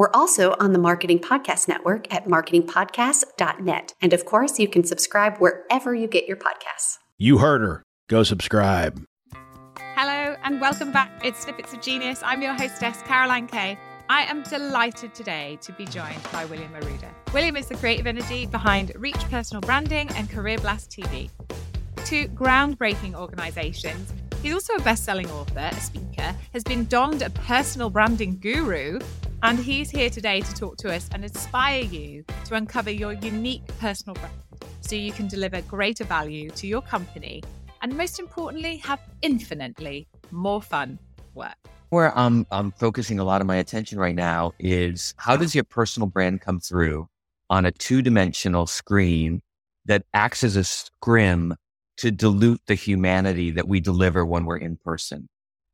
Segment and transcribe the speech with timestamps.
[0.00, 3.92] We're also on the Marketing Podcast Network at marketingpodcast.net.
[4.00, 6.96] And of course, you can subscribe wherever you get your podcasts.
[7.18, 7.82] You heard her.
[8.08, 9.04] Go subscribe.
[9.76, 11.20] Hello and welcome back.
[11.22, 12.22] It's Snippets of Genius.
[12.24, 13.78] I'm your hostess, Caroline Kay.
[14.08, 17.10] I am delighted today to be joined by William Arruda.
[17.34, 21.28] William is the creative energy behind Reach Personal Branding and Career Blast TV,
[22.06, 24.14] two groundbreaking organizations.
[24.42, 28.98] He's also a best selling author, a speaker, has been donned a personal branding guru,
[29.42, 33.66] and he's here today to talk to us and inspire you to uncover your unique
[33.78, 34.34] personal brand
[34.80, 37.42] so you can deliver greater value to your company
[37.82, 40.98] and, most importantly, have infinitely more fun
[41.34, 41.56] work
[41.90, 45.64] where I'm I'm focusing a lot of my attention right now is how does your
[45.64, 47.08] personal brand come through
[47.50, 49.42] on a two-dimensional screen
[49.86, 51.54] that acts as a scrim
[51.96, 55.28] to dilute the humanity that we deliver when we're in person.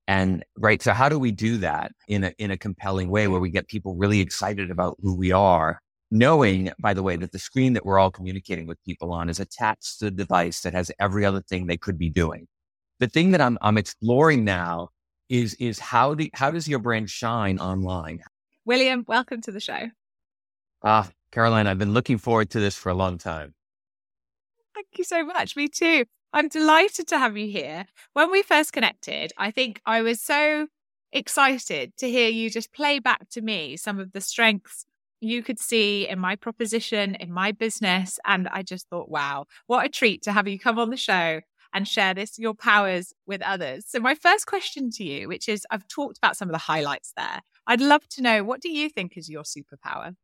[0.09, 3.41] And right, so how do we do that in a in a compelling way where
[3.41, 7.39] we get people really excited about who we are, knowing, by the way, that the
[7.41, 10.93] screen that we're all communicating with people on is attached to the device that has
[11.01, 12.47] every other thing they could be doing.
[13.01, 14.91] The thing that I'm I'm exploring now
[15.29, 18.21] is is how do how does your brand shine online?
[18.65, 19.91] William, welcome to the show.
[20.85, 23.55] Ah, Caroline, I've been looking forward to this for a long time.
[24.75, 25.57] Thank you so much.
[25.57, 26.05] Me too.
[26.33, 27.87] I'm delighted to have you here.
[28.13, 30.67] When we first connected, I think I was so
[31.13, 34.85] excited to hear you just play back to me some of the strengths
[35.21, 38.19] you could see in my proposition, in my business.
[38.27, 41.41] And I just thought, wow, what a treat to have you come on the show
[41.73, 43.85] and share this, your powers with others.
[43.89, 47.13] So, my first question to you, which is I've talked about some of the highlights
[47.17, 47.41] there.
[47.67, 50.15] I'd love to know what do you think is your superpower?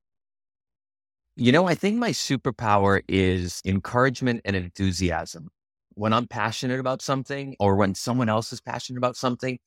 [1.37, 5.49] You know, I think my superpower is encouragement and enthusiasm.
[5.95, 9.59] When I'm passionate about something or when someone else is passionate about something,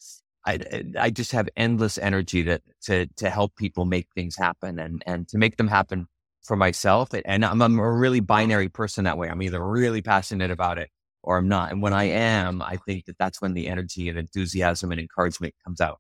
[0.46, 4.80] I, eh, I just have endless energy to, to, to help people make things happen
[4.80, 6.08] and, and to make them happen
[6.44, 7.10] for myself.
[7.26, 9.30] And I'm, I'm a really binary person that way.
[9.30, 10.90] I'm either really passionate about it
[11.24, 11.72] or I'm not.
[11.72, 15.56] And when I am, I think that that's when the energy and enthusiasm and encouragement
[15.64, 16.00] comes out.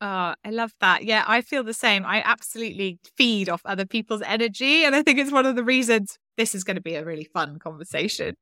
[0.00, 1.04] Oh, I love that.
[1.04, 2.04] Yeah, I feel the same.
[2.04, 4.84] I absolutely feed off other people's energy.
[4.84, 7.24] And I think it's one of the reasons this is going to be a really
[7.24, 8.34] fun conversation.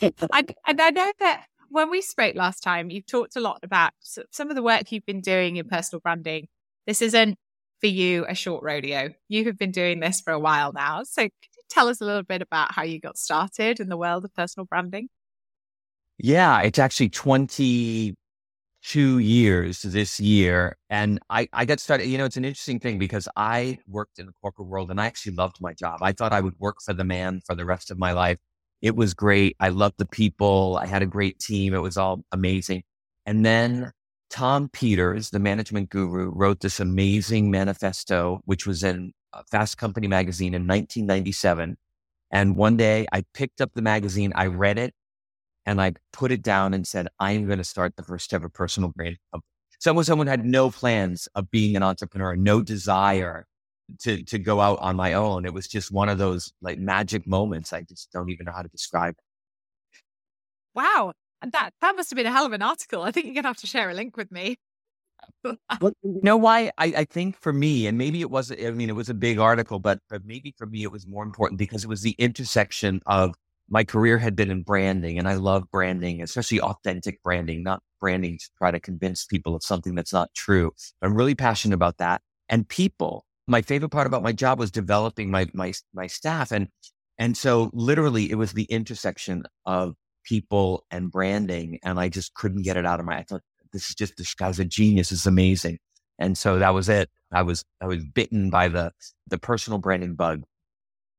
[0.32, 3.92] and, and I know that when we spoke last time, you've talked a lot about
[4.02, 6.48] some of the work you've been doing in personal branding.
[6.86, 7.38] This isn't
[7.80, 9.10] for you a short rodeo.
[9.28, 11.02] You have been doing this for a while now.
[11.04, 13.96] So, could you tell us a little bit about how you got started in the
[13.96, 15.08] world of personal branding?
[16.18, 20.76] Yeah, it's actually 22 years this year.
[20.90, 24.26] And I, I got started, you know, it's an interesting thing because I worked in
[24.26, 26.00] the corporate world and I actually loved my job.
[26.02, 28.38] I thought I would work for the man for the rest of my life.
[28.82, 29.56] It was great.
[29.60, 30.78] I loved the people.
[30.80, 31.74] I had a great team.
[31.74, 32.82] It was all amazing.
[33.26, 33.92] And then
[34.30, 39.12] Tom Peters, the management guru, wrote this amazing manifesto, which was in
[39.50, 41.76] Fast Company magazine in 1997.
[42.30, 44.94] And one day I picked up the magazine, I read it,
[45.66, 48.48] and I put it down and said, I am going to start the first ever
[48.48, 49.46] personal brand company.
[49.78, 53.46] Someone, someone had no plans of being an entrepreneur, no desire
[54.00, 55.44] to, to go out on my own.
[55.44, 57.72] It was just one of those like magic moments.
[57.72, 59.14] I just don't even know how to describe.
[60.74, 61.12] Wow.
[61.42, 63.02] And that, that must have been a hell of an article.
[63.02, 64.56] I think you're going to have to share a link with me.
[65.42, 66.70] but you know why?
[66.78, 69.38] I, I think for me, and maybe it was, I mean, it was a big
[69.38, 73.00] article, but, but maybe for me, it was more important because it was the intersection
[73.06, 73.34] of
[73.70, 78.38] my career had been in branding and I love branding, especially authentic branding, not branding
[78.38, 80.72] to try to convince people of something that's not true.
[81.00, 82.20] I'm really passionate about that.
[82.48, 86.52] And people, my favorite part about my job was developing my, my, my staff.
[86.52, 86.68] And,
[87.18, 89.94] and so literally it was the intersection of
[90.24, 91.78] people and branding.
[91.82, 93.42] And I just couldn't get it out of my, I thought
[93.72, 95.12] this is just, this guy's a genius.
[95.12, 95.78] It's amazing.
[96.18, 97.10] And so that was it.
[97.32, 98.92] I was, I was bitten by the,
[99.28, 100.42] the personal branding bug.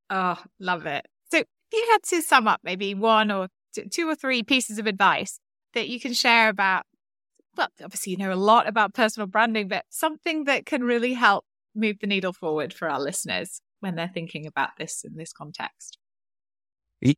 [0.10, 3.48] Oh, love it so if you had to sum up maybe one or
[3.90, 5.40] two or three pieces of advice
[5.74, 6.84] that you can share about,
[7.56, 11.46] well, obviously, you know a lot about personal branding, but something that can really help
[11.76, 15.98] move the needle forward for our listeners when they're thinking about this in this context?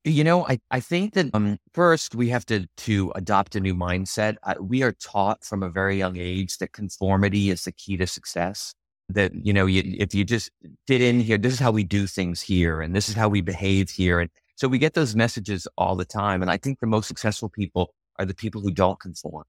[0.06, 3.76] You know, I, I think that um, first we have to to adopt a new
[3.76, 4.38] mindset.
[4.62, 8.74] We are taught from a very young age that conformity is the key to success.
[9.10, 10.52] That you know, you, if you just
[10.88, 13.42] fit in here, this is how we do things here, and this is how we
[13.42, 16.42] behave here, and so we get those messages all the time.
[16.42, 19.44] And I think the most successful people are the people who don't conform.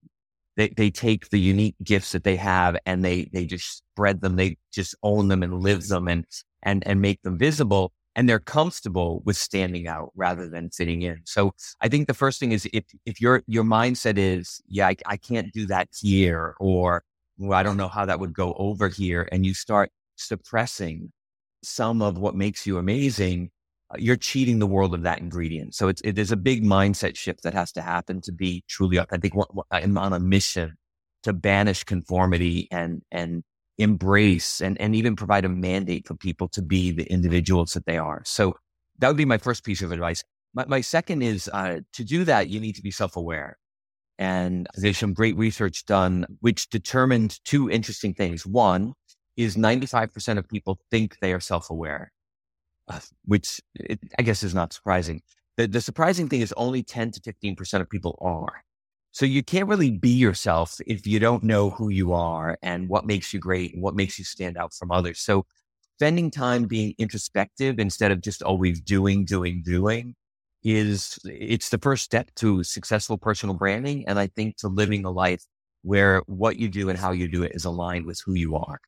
[0.57, 4.35] They they take the unique gifts that they have and they they just spread them.
[4.35, 6.25] They just own them and live them and
[6.63, 11.21] and and make them visible and they're comfortable with standing out rather than fitting in.
[11.25, 14.95] So I think the first thing is if if your your mindset is, yeah, I,
[15.05, 17.03] I can't do that here, or
[17.37, 21.11] well, I don't know how that would go over here, and you start suppressing
[21.63, 23.51] some of what makes you amazing,
[23.99, 25.75] you're cheating the world of that ingredient.
[25.75, 28.99] So it's it, there's a big mindset shift that has to happen to be truly
[28.99, 29.33] I authentic.
[29.71, 30.75] I'm on a mission
[31.23, 33.43] to banish conformity and and
[33.77, 37.97] embrace and, and even provide a mandate for people to be the individuals that they
[37.97, 38.21] are.
[38.25, 38.55] So
[38.99, 40.23] that would be my first piece of advice.
[40.53, 43.57] My, my second is uh, to do that, you need to be self aware.
[44.17, 48.45] And there's some great research done which determined two interesting things.
[48.45, 48.93] One
[49.35, 52.11] is 95% of people think they are self aware,
[52.87, 55.21] uh, which it, I guess is not surprising.
[55.57, 58.63] The, the surprising thing is only 10 to 15% of people are.
[59.11, 63.05] So you can't really be yourself if you don't know who you are and what
[63.05, 65.21] makes you great and what makes you stand out from others.
[65.21, 65.45] So
[65.95, 70.15] spending time being introspective instead of just always doing, doing, doing
[70.63, 74.05] is it's the first step to successful personal branding.
[74.05, 75.43] And I think to living a life
[75.83, 78.79] where what you do and how you do it is aligned with who you are.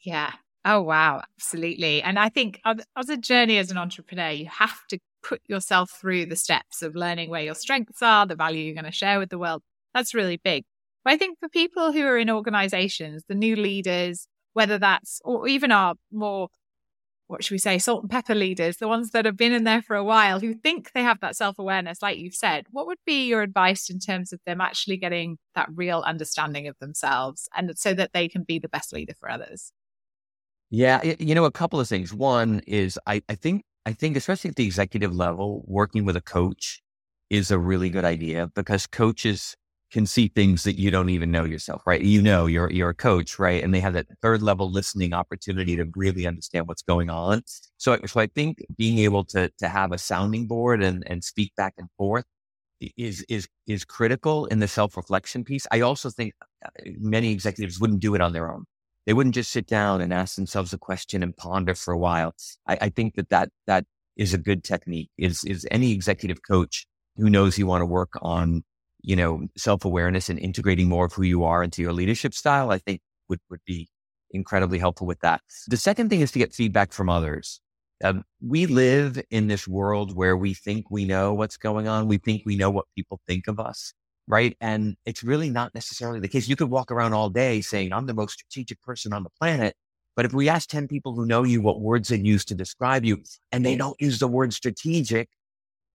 [0.00, 0.32] Yeah.
[0.64, 1.22] Oh, wow.
[1.38, 2.02] Absolutely.
[2.02, 6.26] And I think as a journey as an entrepreneur, you have to put yourself through
[6.26, 9.28] the steps of learning where your strengths are, the value you're going to share with
[9.30, 9.62] the world.
[9.92, 10.64] That's really big.
[11.04, 15.46] But I think for people who are in organizations, the new leaders, whether that's, or
[15.48, 16.48] even our more,
[17.28, 19.82] what should we say, salt and pepper leaders, the ones that have been in there
[19.82, 22.98] for a while who think they have that self awareness, like you've said, what would
[23.06, 27.78] be your advice in terms of them actually getting that real understanding of themselves and
[27.78, 29.72] so that they can be the best leader for others?
[30.76, 32.12] Yeah, you know, a couple of things.
[32.12, 36.20] One is I, I think I think, especially at the executive level, working with a
[36.20, 36.82] coach
[37.30, 39.54] is a really good idea because coaches
[39.92, 42.00] can see things that you don't even know yourself, right?
[42.00, 43.62] You know, you're, you're a coach, right?
[43.62, 47.42] And they have that third level listening opportunity to really understand what's going on.
[47.76, 51.52] So, so I think being able to, to have a sounding board and, and speak
[51.56, 52.24] back and forth
[52.96, 55.66] is, is, is critical in the self reflection piece.
[55.70, 56.34] I also think
[56.64, 58.64] uh, many executives wouldn't do it on their own
[59.06, 62.34] they wouldn't just sit down and ask themselves a question and ponder for a while.
[62.66, 63.84] I, I think that, that that
[64.16, 65.10] is a good technique.
[65.18, 66.86] Is is any executive coach
[67.16, 68.64] who knows you want to work on,
[69.02, 72.70] you know, self awareness and integrating more of who you are into your leadership style.
[72.70, 73.88] I think would would be
[74.30, 75.40] incredibly helpful with that.
[75.68, 77.60] The second thing is to get feedback from others.
[78.02, 82.08] Um, we live in this world where we think we know what's going on.
[82.08, 83.94] We think we know what people think of us
[84.26, 84.56] right?
[84.60, 86.48] And it's really not necessarily the case.
[86.48, 89.74] You could walk around all day saying, I'm the most strategic person on the planet.
[90.16, 93.04] But if we ask 10 people who know you what words they use to describe
[93.04, 95.28] you, and they don't use the word strategic,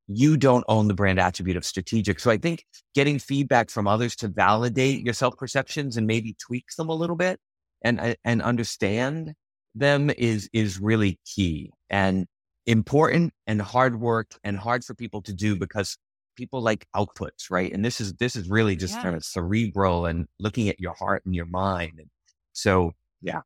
[0.07, 2.19] you don't own the brand attribute of strategic.
[2.19, 2.65] So I think
[2.95, 7.15] getting feedback from others to validate your self perceptions and maybe tweak them a little
[7.15, 7.39] bit
[7.83, 9.33] and, uh, and understand
[9.75, 12.25] them is, is really key and
[12.65, 15.97] important and hard work and hard for people to do because
[16.39, 17.71] people like outputs, right?
[17.71, 19.03] And this is this is really just yeah.
[19.03, 21.93] kind of cerebral and looking at your heart and your mind.
[21.99, 22.09] And
[22.53, 23.41] so, yeah.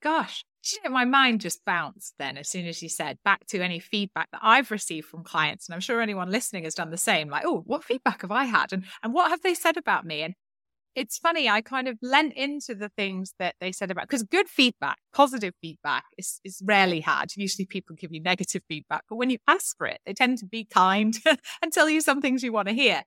[0.00, 0.44] Gosh,
[0.88, 4.40] my mind just bounced then as soon as you said back to any feedback that
[4.42, 5.66] I've received from clients.
[5.66, 7.28] And I'm sure anyone listening has done the same.
[7.28, 8.72] Like, oh, what feedback have I had?
[8.72, 10.22] And and what have they said about me?
[10.22, 10.34] And
[10.94, 14.48] it's funny, I kind of lent into the things that they said about because good
[14.48, 17.36] feedback, positive feedback is, is rarely had.
[17.36, 20.46] Usually people give you negative feedback, but when you ask for it, they tend to
[20.46, 21.16] be kind
[21.62, 23.02] and tell you some things you want to hear.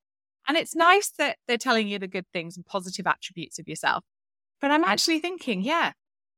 [0.47, 4.03] And it's nice that they're telling you the good things and positive attributes of yourself.
[4.59, 5.91] But I'm actually thinking, yeah,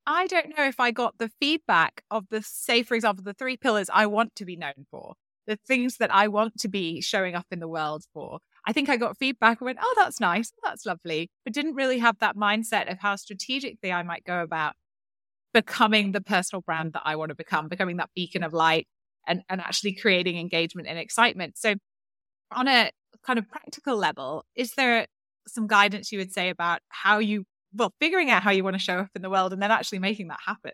[0.05, 3.57] I don't know if I got the feedback of the, say, for example, the three
[3.57, 5.13] pillars I want to be known for,
[5.47, 8.39] the things that I want to be showing up in the world for.
[8.65, 10.53] I think I got feedback and went, oh, that's nice.
[10.63, 11.29] That's lovely.
[11.43, 14.75] But didn't really have that mindset of how strategically I might go about
[15.53, 18.87] becoming the personal brand that I want to become, becoming that beacon of light
[19.27, 21.57] and, and actually creating engagement and excitement.
[21.57, 21.75] So,
[22.51, 22.91] on a
[23.25, 25.07] kind of practical level, is there
[25.47, 28.81] some guidance you would say about how you, well, figuring out how you want to
[28.81, 30.71] show up in the world and then actually making that happen?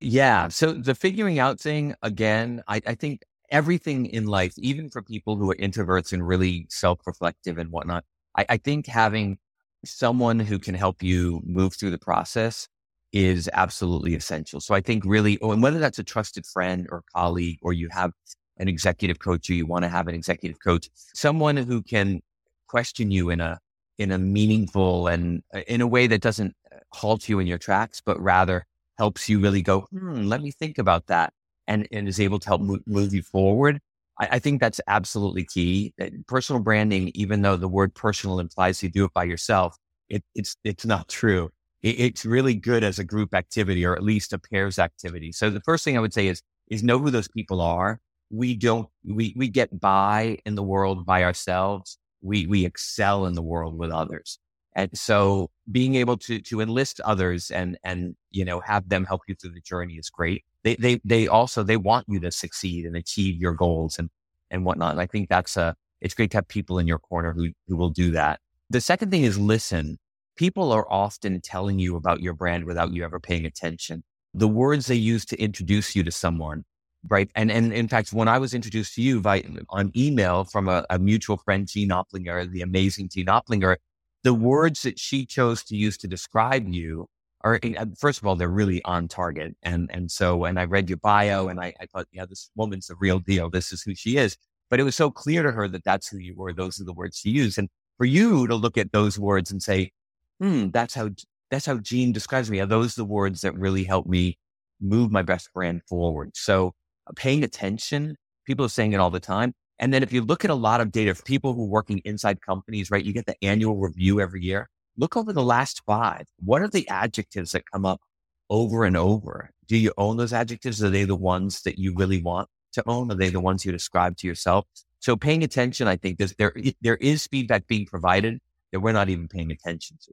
[0.00, 0.48] Yeah.
[0.48, 5.36] So the figuring out thing, again, I, I think everything in life, even for people
[5.36, 8.04] who are introverts and really self reflective and whatnot,
[8.36, 9.38] I, I think having
[9.84, 12.68] someone who can help you move through the process
[13.12, 14.60] is absolutely essential.
[14.60, 17.88] So I think really, oh, and whether that's a trusted friend or colleague, or you
[17.92, 18.12] have
[18.58, 22.20] an executive coach or you want to have an executive coach, someone who can
[22.68, 23.58] question you in a
[23.98, 27.58] in a meaningful and uh, in a way that doesn't uh, halt you in your
[27.58, 28.66] tracks, but rather
[28.98, 31.32] helps you really go, hmm, let me think about that
[31.66, 33.80] and, and is able to help move, move you forward.
[34.20, 35.94] I, I, think that's absolutely key.
[35.98, 39.76] Eh, personal branding, even though the word personal implies you do it by yourself,
[40.08, 41.50] it, it's, it's not true.
[41.82, 45.32] It, it's really good as a group activity or at least a pairs activity.
[45.32, 48.00] So the first thing I would say is, is know who those people are.
[48.30, 53.34] We don't, we, we get by in the world by ourselves we we excel in
[53.34, 54.38] the world with others.
[54.74, 59.22] And so being able to to enlist others and and you know have them help
[59.28, 60.44] you through the journey is great.
[60.62, 64.10] They they they also they want you to succeed and achieve your goals and
[64.50, 64.92] and whatnot.
[64.92, 67.76] And I think that's a it's great to have people in your corner who who
[67.76, 68.40] will do that.
[68.70, 69.98] The second thing is listen.
[70.36, 74.02] People are often telling you about your brand without you ever paying attention.
[74.34, 76.64] The words they use to introduce you to someone
[77.08, 77.30] right?
[77.34, 80.84] And and in fact, when I was introduced to you by on email from a,
[80.90, 83.76] a mutual friend, Gene Oplinger, the amazing Gene Oplinger,
[84.24, 87.06] the words that she chose to use to describe you
[87.42, 89.54] are eh, first of all, they're really on target.
[89.62, 92.88] And and so and I read your bio and I, I thought, yeah, this woman's
[92.88, 93.50] the real deal.
[93.50, 94.36] This is who she is.
[94.70, 96.52] But it was so clear to her that that's who you were.
[96.52, 97.58] Those are the words she used.
[97.58, 99.92] And for you to look at those words and say,
[100.40, 101.10] hmm, that's how
[101.50, 102.60] that's how Jean describes me.
[102.60, 104.38] Are those the words that really help me
[104.80, 106.30] move my best brand forward?
[106.34, 106.72] So
[107.14, 108.16] paying attention.
[108.46, 109.54] People are saying it all the time.
[109.84, 112.00] And then if you look at a lot of data for people who are working
[112.06, 114.70] inside companies, right, you get the annual review every year.
[114.96, 116.24] Look over the last five.
[116.42, 118.00] What are the adjectives that come up
[118.48, 119.50] over and over?
[119.68, 120.82] Do you own those adjectives?
[120.82, 123.12] Are they the ones that you really want to own?
[123.12, 124.64] Are they the ones you describe to yourself?
[125.00, 128.38] So paying attention, I think there, there is feedback being provided
[128.72, 130.12] that we're not even paying attention to.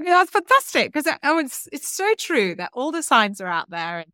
[0.00, 3.46] Yeah, that's fantastic because uh, oh, it's it's so true that all the signs are
[3.46, 4.12] out there and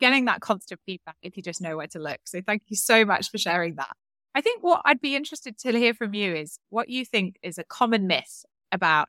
[0.00, 2.20] getting that constant feedback if you just know where to look.
[2.24, 3.96] So thank you so much for sharing that.
[4.34, 7.58] I think what I'd be interested to hear from you is what you think is
[7.58, 9.08] a common myth about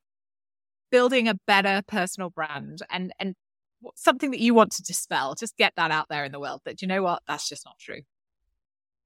[0.91, 3.35] building a better personal brand and and
[3.95, 5.35] something that you want to dispel.
[5.35, 7.77] Just get that out there in the world that you know what that's just not
[7.79, 8.01] true.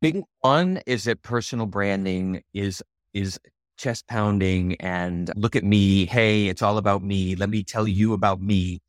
[0.02, 2.84] Big one is that personal branding is
[3.14, 3.40] is
[3.78, 6.06] chest pounding and look at me.
[6.06, 7.36] Hey, it's all about me.
[7.36, 8.82] Let me tell you about me.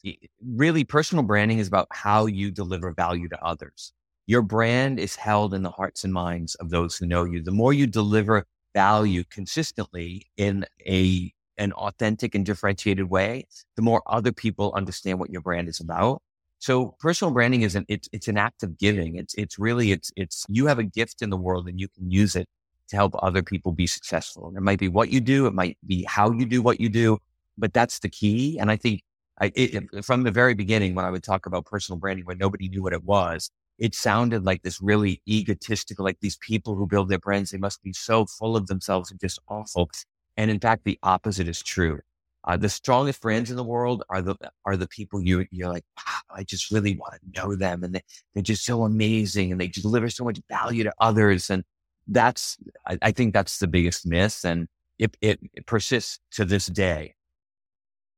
[0.44, 3.92] Really, personal branding is about how you deliver value to others.
[4.26, 7.42] Your brand is held in the hearts and minds of those who know you.
[7.42, 13.46] The more you deliver value consistently in a an authentic and differentiated way,
[13.76, 16.22] the more other people understand what your brand is about.
[16.58, 19.16] So personal branding isn't it's it's an act of giving.
[19.16, 22.10] It's it's really it's it's you have a gift in the world and you can
[22.10, 22.48] use it
[22.88, 24.52] to help other people be successful.
[24.56, 27.18] It might be what you do, it might be how you do what you do,
[27.56, 28.58] but that's the key.
[28.58, 29.02] And I think
[29.40, 32.68] I, it, from the very beginning, when I would talk about personal branding, when nobody
[32.68, 37.08] knew what it was, it sounded like this really egotistical, like these people who build
[37.08, 39.90] their brands, they must be so full of themselves and just awful.
[40.36, 41.98] And in fact, the opposite is true.
[42.44, 44.34] Uh, the strongest brands in the world are the
[44.64, 47.94] are the people you you're like, wow, I just really want to know them, and
[47.94, 51.64] they, they're just so amazing, and they deliver so much value to others, and
[52.06, 52.56] that's
[52.86, 54.68] I, I think that's the biggest myth, and
[54.98, 57.14] it, it, it persists to this day.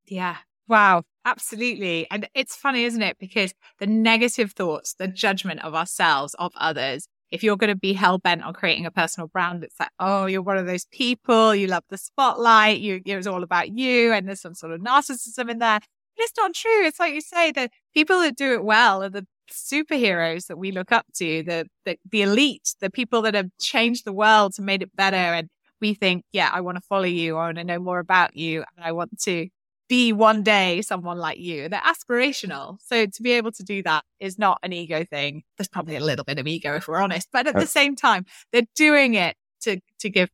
[0.07, 0.37] Yeah.
[0.67, 2.07] Wow, absolutely.
[2.11, 3.17] And it's funny, isn't it?
[3.19, 7.93] Because the negative thoughts, the judgment of ourselves, of others, if you're going to be
[7.93, 11.55] hell bent on creating a personal brand, it's like, oh, you're one of those people,
[11.55, 15.49] you love the spotlight, you, it's all about you, and there's some sort of narcissism
[15.49, 15.79] in there.
[16.15, 16.85] But it's not true.
[16.85, 20.71] It's like you say, the people that do it well are the superheroes that we
[20.71, 24.65] look up to, the, the, the elite, the people that have changed the world and
[24.67, 25.15] made it better.
[25.15, 25.49] And
[25.81, 27.37] we think, yeah, I want to follow you.
[27.37, 28.59] I want to know more about you.
[28.59, 29.47] And I want to
[29.93, 31.69] be one day someone like you.
[31.69, 32.77] They're aspirational.
[32.81, 35.43] So to be able to do that is not an ego thing.
[35.57, 38.25] There's probably a little bit of ego if we're honest, but at the same time,
[38.51, 40.29] they're doing it to, to give.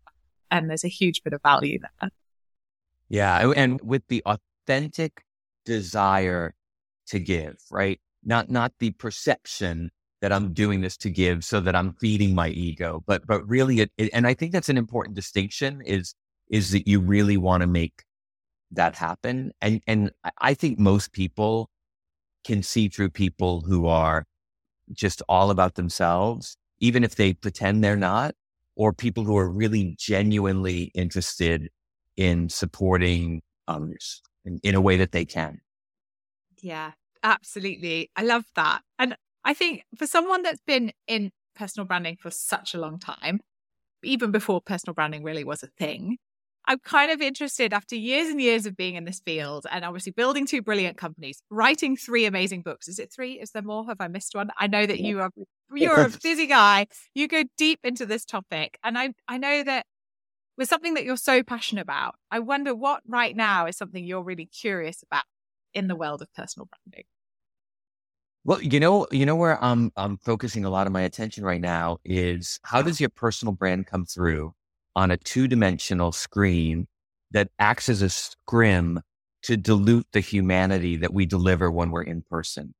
[0.51, 2.09] And there's a huge bit of value there.
[3.09, 3.51] Yeah.
[3.55, 5.23] And with the authentic
[5.65, 6.53] desire
[7.07, 7.99] to give, right?
[8.23, 12.49] not not the perception that I'm doing this to give so that I'm feeding my
[12.49, 16.13] ego, but but really it, it and I think that's an important distinction is
[16.49, 18.03] is that you really want to make
[18.71, 19.51] that happen.
[19.61, 21.69] And and I think most people
[22.43, 24.25] can see through people who are
[24.93, 28.35] just all about themselves, even if they pretend they're not,
[28.75, 31.69] or people who are really genuinely interested
[32.17, 35.59] in supporting others in, in a way that they can.
[36.61, 36.91] Yeah,
[37.23, 38.09] Absolutely.
[38.15, 38.81] I love that.
[38.97, 43.41] And I think for someone that's been in personal branding for such a long time,
[44.03, 46.17] even before personal branding really was a thing,
[46.65, 50.11] I'm kind of interested after years and years of being in this field and obviously
[50.11, 52.87] building two brilliant companies, writing three amazing books.
[52.87, 53.33] Is it three?
[53.33, 53.85] Is there more?
[53.87, 54.49] Have I missed one?
[54.57, 55.31] I know that you are
[55.73, 56.87] you're a busy guy.
[57.13, 58.77] You go deep into this topic.
[58.83, 59.85] And I I know that
[60.57, 64.23] with something that you're so passionate about, I wonder what right now is something you're
[64.23, 65.23] really curious about
[65.73, 67.05] in the world of personal branding.
[68.43, 71.61] Well, you know, you know where I'm I'm focusing a lot of my attention right
[71.61, 74.53] now is how does your personal brand come through
[74.99, 76.85] on a two-dimensional screen
[77.31, 78.99] that acts as a scrim
[79.41, 82.73] to dilute the humanity that we deliver when we're in person.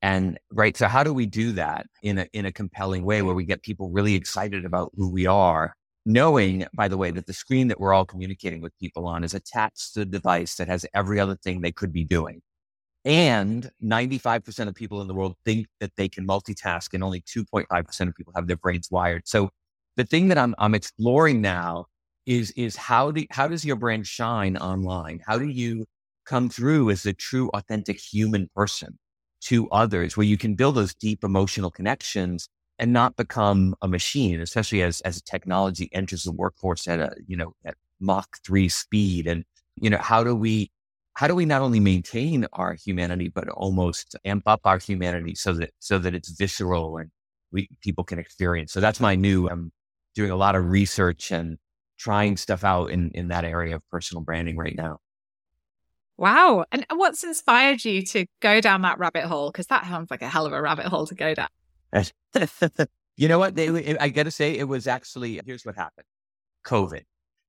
[0.00, 3.34] And right, so how do we do that in a in a compelling way where
[3.34, 5.74] we get people really excited about who we are,
[6.06, 9.34] knowing, by the way, that the screen that we're all communicating with people on is
[9.34, 12.40] attached to the device that has every other thing they could be doing.
[13.04, 18.08] And 95% of people in the world think that they can multitask, and only 2.5%
[18.08, 19.26] of people have their brains wired.
[19.26, 19.50] So
[19.96, 21.86] the thing that I'm, I'm exploring now
[22.26, 25.20] is, is how, do, how does your brand shine online?
[25.26, 25.86] How do you
[26.24, 28.98] come through as a true, authentic human person
[29.42, 32.48] to others where you can build those deep emotional connections
[32.78, 37.36] and not become a machine, especially as, as technology enters the workforce at a, you
[37.36, 39.26] know, at Mach 3 speed.
[39.26, 39.44] And,
[39.76, 40.70] you know, how do we
[41.14, 45.52] how do we not only maintain our humanity but almost amp up our humanity so
[45.52, 47.10] that so that it's visceral and
[47.52, 49.70] we people can experience so that's my new i'm
[50.14, 51.58] doing a lot of research and
[51.98, 54.98] trying stuff out in in that area of personal branding right now
[56.16, 60.22] wow and what's inspired you to go down that rabbit hole because that sounds like
[60.22, 61.48] a hell of a rabbit hole to go down
[63.16, 66.06] you know what they, i gotta say it was actually here's what happened
[66.64, 67.02] covid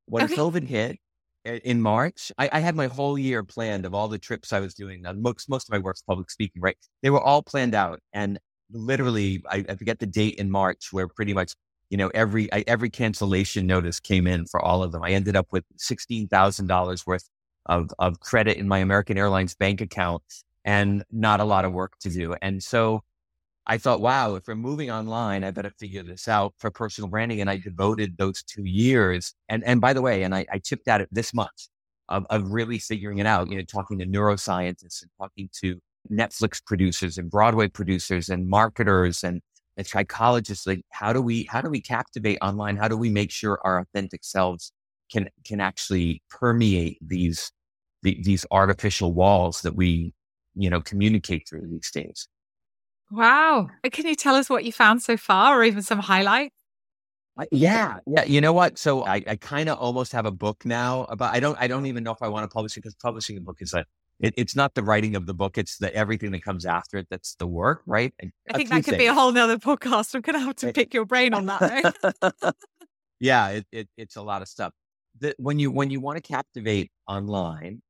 [0.05, 0.36] when okay.
[0.36, 1.00] covid hit
[1.45, 2.31] in March.
[2.38, 5.05] I, I, had my whole year planned of all the trips I was doing.
[5.05, 6.77] Uh, most most of my work's public speaking, right?
[7.01, 8.39] They were all planned out, and
[8.72, 11.53] literally, I, I forget the date in March where pretty much
[11.89, 15.04] you know every I, every cancellation notice came in for all of them.
[15.04, 17.27] I ended up with sixteen thousand dollars worth
[17.68, 20.24] of of credit in my American Airlines bank account,
[20.64, 22.36] and not a lot of work to do.
[22.42, 23.01] And so
[23.68, 27.42] I thought, wow, if we're moving online, I better figure this out for personal branding.
[27.42, 29.33] And I devoted those two years.
[29.50, 31.70] And and by the way, and I, I tipped at it this month
[32.09, 35.79] of, of really figuring it out, you know, talking to neuroscientists and talking to
[36.12, 39.42] Netflix producers and Broadway producers and marketers and,
[39.77, 40.66] and psychologists.
[40.66, 42.77] Like how do we how do we captivate online?
[42.77, 44.72] How do we make sure our authentic selves
[45.11, 47.51] can can actually permeate these
[48.03, 50.14] the, these artificial walls that we,
[50.55, 52.27] you know, communicate through these days?
[53.11, 53.70] Wow.
[53.92, 56.53] Can you tell us what you found so far or even some highlights?
[57.38, 58.24] Uh, yeah, yeah.
[58.24, 58.77] You know what?
[58.77, 61.33] So I, I kind of almost have a book now about.
[61.33, 61.57] I don't.
[61.59, 63.74] I don't even know if I want to publish it because publishing a book is
[63.74, 63.85] a.
[64.20, 67.08] It, it's not the writing of the book; it's the everything that comes after it
[67.10, 68.14] that's the work, right?
[68.22, 68.98] I think that could things.
[68.98, 70.16] be a whole nother podcast.
[70.16, 72.56] I'm going to have to eh, pick your brain on that.
[73.20, 74.72] yeah, it, it, it's a lot of stuff.
[75.20, 77.82] The, when you when you want to captivate online,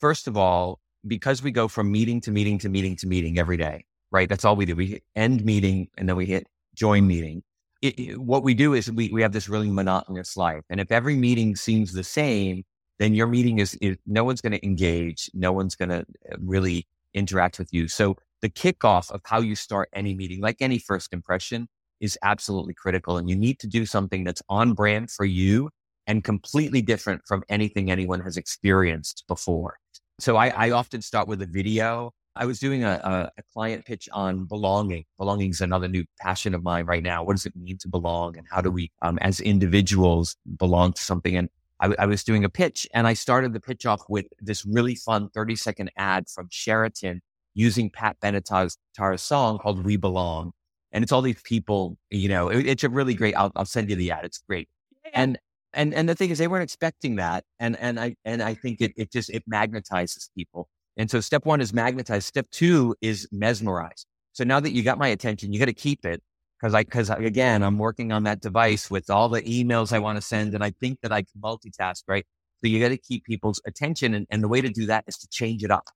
[0.00, 3.56] first of all, because we go from meeting to meeting to meeting to meeting every
[3.56, 4.28] day, right?
[4.28, 4.76] That's all we do.
[4.76, 7.42] We end meeting and then we hit join meeting.
[7.80, 10.62] It, it, what we do is we, we have this really monotonous life.
[10.70, 12.62] And if every meeting seems the same,
[13.02, 15.30] then your meeting is, is no one's going to engage.
[15.34, 17.88] No one's going to uh, really interact with you.
[17.88, 21.68] So the kickoff of how you start any meeting, like any first impression
[22.00, 23.16] is absolutely critical.
[23.16, 25.70] And you need to do something that's on brand for you
[26.06, 29.78] and completely different from anything anyone has experienced before.
[30.18, 33.84] So I, I often start with a video I was doing a, a, a, client
[33.84, 35.04] pitch on belonging.
[35.18, 37.22] Belonging is another new passion of mine right now.
[37.22, 38.38] What does it mean to belong?
[38.38, 41.36] And how do we, um, as individuals, belong to something?
[41.36, 41.50] And
[41.82, 44.94] I, I, was doing a pitch and I started the pitch off with this really
[44.94, 47.20] fun 30 second ad from Sheraton
[47.54, 48.78] using Pat Benatar's
[49.20, 50.52] song called We Belong.
[50.92, 53.90] And it's all these people, you know, it, it's a really great, I'll, I'll send
[53.90, 54.24] you the ad.
[54.24, 54.68] It's great.
[55.12, 55.38] And
[55.74, 58.82] and and the thing is they weren't expecting that and and i and i think
[58.82, 62.26] it, it just it magnetizes people and so step one is magnetize.
[62.26, 64.06] Step two is mesmerize.
[64.32, 66.22] So now that you got my attention, you got to keep it
[66.62, 70.16] because I, because again, I'm working on that device with all the emails I want
[70.16, 72.24] to send and I think that I can multitask, right?
[72.62, 74.14] So you got to keep people's attention.
[74.14, 75.88] And, and the way to do that is to change it up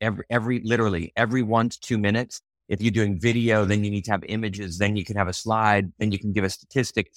[0.00, 2.40] every, every, literally every one to two minutes.
[2.68, 4.78] If you're doing video, then you need to have images.
[4.78, 5.92] Then you can have a slide.
[5.98, 7.10] Then you can give a statistic,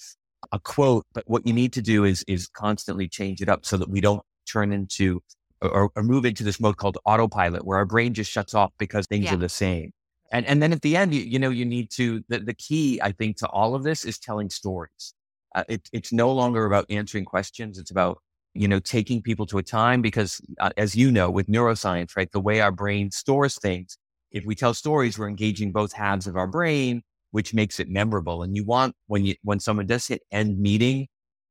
[0.50, 1.06] a quote.
[1.14, 4.00] But what you need to do is, is constantly change it up so that we
[4.00, 5.22] don't turn into
[5.62, 9.06] or, or, move into this mode called autopilot where our brain just shuts off because
[9.06, 9.34] things yeah.
[9.34, 9.92] are the same.
[10.32, 13.00] And, and then at the end, you, you know, you need to, the, the key,
[13.02, 15.14] I think, to all of this is telling stories.
[15.54, 17.78] Uh, it, it's no longer about answering questions.
[17.78, 18.18] It's about,
[18.54, 22.30] you know, taking people to a time because, uh, as you know, with neuroscience, right,
[22.32, 23.96] the way our brain stores things
[24.36, 28.42] if we tell stories, we're engaging both halves of our brain, which makes it memorable.
[28.42, 31.08] And you want when you when someone does hit end meeting,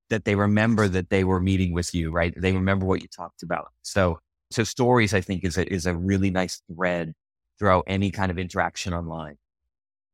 [0.10, 2.34] that they remember that they were meeting with you, right?
[2.38, 3.70] They remember what you talked about.
[3.82, 4.20] So
[4.52, 7.14] so stories, I think, is a is a really nice thread
[7.58, 9.38] throughout any kind of interaction online.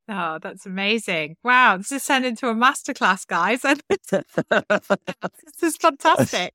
[0.10, 1.38] Oh, that's amazing.
[1.44, 1.78] Wow.
[1.78, 3.62] This is turned into a masterclass, guys.
[3.90, 6.54] this is fantastic.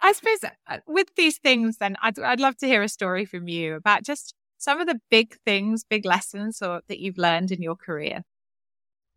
[0.00, 3.46] I suppose uh, with these things, then I'd, I'd love to hear a story from
[3.46, 7.62] you about just some of the big things, big lessons or, that you've learned in
[7.62, 8.22] your career.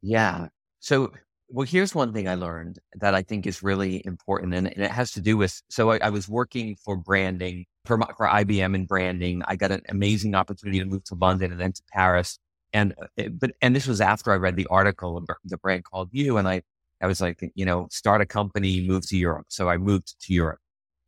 [0.01, 0.49] Yeah.
[0.79, 1.11] So,
[1.49, 4.91] well, here's one thing I learned that I think is really important, and, and it
[4.91, 5.61] has to do with.
[5.69, 9.41] So, I, I was working for branding for, for IBM and branding.
[9.47, 12.39] I got an amazing opportunity to move to London and then to Paris.
[12.73, 16.37] And uh, but and this was after I read the article the brand called you,
[16.37, 16.61] and I
[17.01, 19.47] I was like, you know, start a company, move to Europe.
[19.49, 20.59] So I moved to Europe.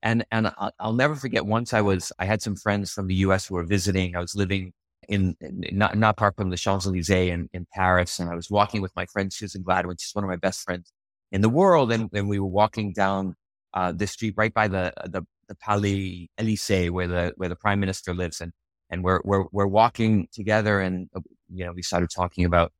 [0.04, 3.48] And, and I'll never forget once I was, I had some friends from the US
[3.48, 4.16] who were visiting.
[4.16, 4.74] I was living
[5.10, 8.20] in, in not, not far from the Champs Elysees in, in Paris.
[8.20, 9.98] And I was walking with my friend Susan Gladwin.
[10.00, 10.92] She's one of my best friends
[11.32, 11.92] in the world.
[11.92, 13.36] And, and we were walking down
[13.74, 17.80] uh, the street right by the, the, the Palais Elysee where the, where the prime
[17.80, 18.42] minister lives.
[18.42, 18.52] And,
[18.90, 21.22] and we're, we're, we're walking together and, uh,
[21.54, 22.72] you know, we started talking about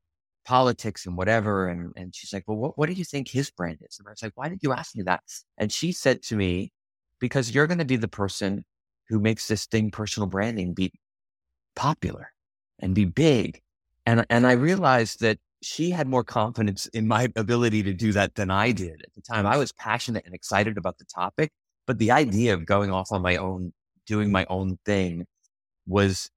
[0.46, 1.68] politics and whatever.
[1.68, 3.98] And, and she's like, well, what, what do you think his brand is?
[4.00, 5.22] And I was like, why did you ask me that?
[5.58, 6.72] And she said to me,
[7.20, 8.64] because you're going to be the person
[9.10, 10.94] who makes this thing personal branding be
[11.76, 12.32] popular
[12.80, 13.62] and be big.
[14.06, 18.36] And, and I realized that she had more confidence in my ability to do that
[18.36, 19.46] than I did at the time.
[19.46, 21.52] I was passionate and excited about the topic,
[21.88, 23.74] but the idea of going off on my own,
[24.06, 25.26] doing my own thing
[25.88, 26.30] was,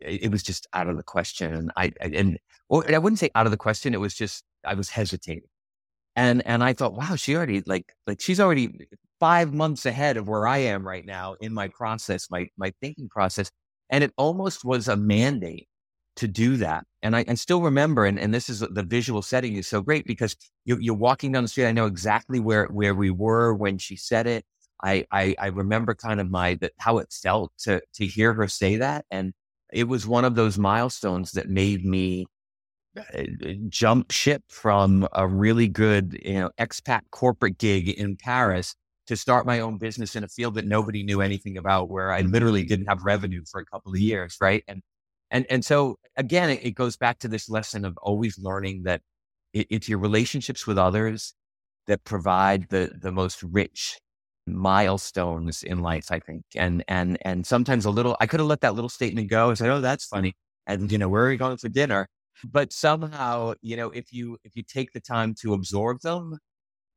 [0.00, 1.54] it was just out of the question.
[1.54, 3.94] And I, and or I wouldn't say out of the question.
[3.94, 5.48] It was just, I was hesitating.
[6.14, 10.28] And, and I thought, wow, she already like, like she's already five months ahead of
[10.28, 13.50] where I am right now in my process, my, my thinking process.
[13.88, 15.68] And it almost was a mandate
[16.16, 16.84] to do that.
[17.02, 20.06] And I, I still remember, and, and this is the visual setting is so great
[20.06, 21.66] because you're, you're walking down the street.
[21.66, 24.44] I know exactly where, where we were when she said it.
[24.82, 28.48] I, I, I remember kind of my, that how it felt to, to hear her
[28.48, 29.04] say that.
[29.10, 29.32] And
[29.72, 32.26] it was one of those milestones that made me
[32.96, 33.22] uh,
[33.68, 38.74] jump ship from a really good, you know, expat corporate gig in Paris
[39.06, 42.22] to start my own business in a field that nobody knew anything about, where I
[42.22, 44.64] literally didn't have revenue for a couple of years, right?
[44.66, 44.82] And
[45.30, 49.02] and and so again, it, it goes back to this lesson of always learning that
[49.52, 51.34] it, it's your relationships with others
[51.86, 53.98] that provide the the most rich
[54.46, 56.44] milestones in life, I think.
[56.56, 59.58] And and and sometimes a little, I could have let that little statement go and
[59.58, 60.34] said, "Oh, that's funny,"
[60.66, 62.08] and you know, where are we going for dinner?
[62.44, 66.38] But somehow, you know, if you if you take the time to absorb them,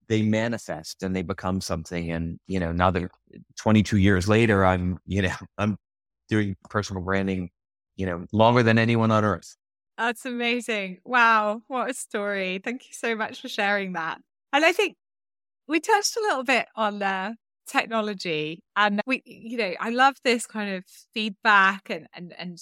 [0.07, 2.11] they manifest and they become something.
[2.11, 5.77] And, you know, now that eh, 22 years later, I'm, you know, I'm
[6.29, 7.49] doing personal branding,
[7.95, 9.55] you know, longer than anyone on earth.
[9.97, 10.99] That's amazing.
[11.03, 11.61] Wow.
[11.67, 12.59] What a story.
[12.63, 14.19] Thank you so much for sharing that.
[14.53, 14.95] And I think
[15.69, 17.33] we touched a little bit on uh,
[17.67, 22.57] technology and we, you know, I love this kind of feedback and, and, and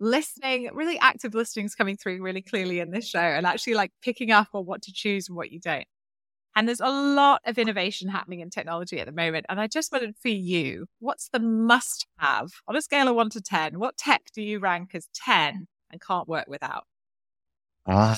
[0.00, 3.92] listening, really active listening is coming through really clearly in this show and actually like
[4.02, 5.84] picking up on what to choose and what you don't.
[6.56, 9.44] And there's a lot of innovation happening in technology at the moment.
[9.50, 13.30] And I just wanted for you, what's the must have on a scale of one
[13.30, 13.78] to 10?
[13.78, 16.84] What tech do you rank as 10 and can't work without?
[17.86, 18.16] Ah, uh,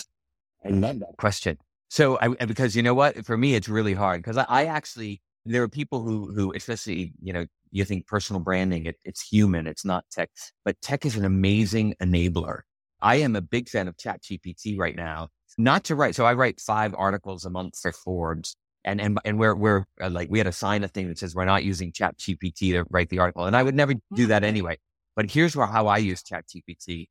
[0.65, 1.59] I love that question.
[1.93, 5.21] So, I, because you know what, for me, it's really hard because I, I, actually,
[5.45, 9.67] there are people who, who, especially, you know, you think personal branding, it, it's human,
[9.67, 10.31] it's not tech,
[10.65, 12.61] but tech is an amazing enabler.
[13.03, 15.29] I am a big fan of ChatGPT right now
[15.59, 16.15] not to write.
[16.15, 18.57] So I write five articles a month for Forbes.
[18.87, 21.35] And, and, and we're, we're uh, like, we had to sign a thing that says
[21.35, 23.45] we're not using ChatGPT to write the article.
[23.45, 24.79] And I would never do that anyway.
[25.15, 27.09] But here's where, how I use ChatGPT.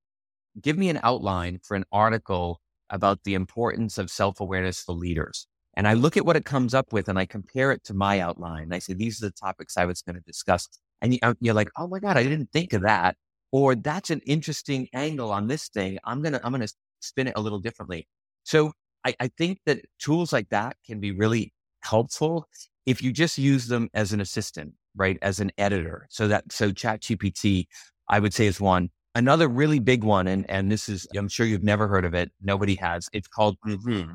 [0.60, 2.60] Give me an outline for an article
[2.92, 5.48] about the importance of self-awareness for leaders.
[5.76, 8.20] And I look at what it comes up with and I compare it to my
[8.20, 8.74] outline.
[8.74, 10.68] I say, these are the topics I was going to discuss.
[11.02, 13.16] And uh, you're like, oh my God, I didn't think of that.
[13.52, 15.98] Or that's an interesting angle on this thing.
[16.04, 18.08] I'm going to, I'm going to spin it a little differently.
[18.44, 18.74] So
[19.06, 22.48] I, I think that tools like that can be really helpful
[22.86, 25.18] if you just use them as an assistant, right?
[25.22, 26.08] As an editor.
[26.10, 27.68] So that, so ChatGPT,
[28.10, 28.90] I would say is one.
[29.14, 32.32] Another really big one, and, and this is, I'm sure you've never heard of it.
[32.42, 33.10] Nobody has.
[33.12, 34.14] It's called, mm-hmm.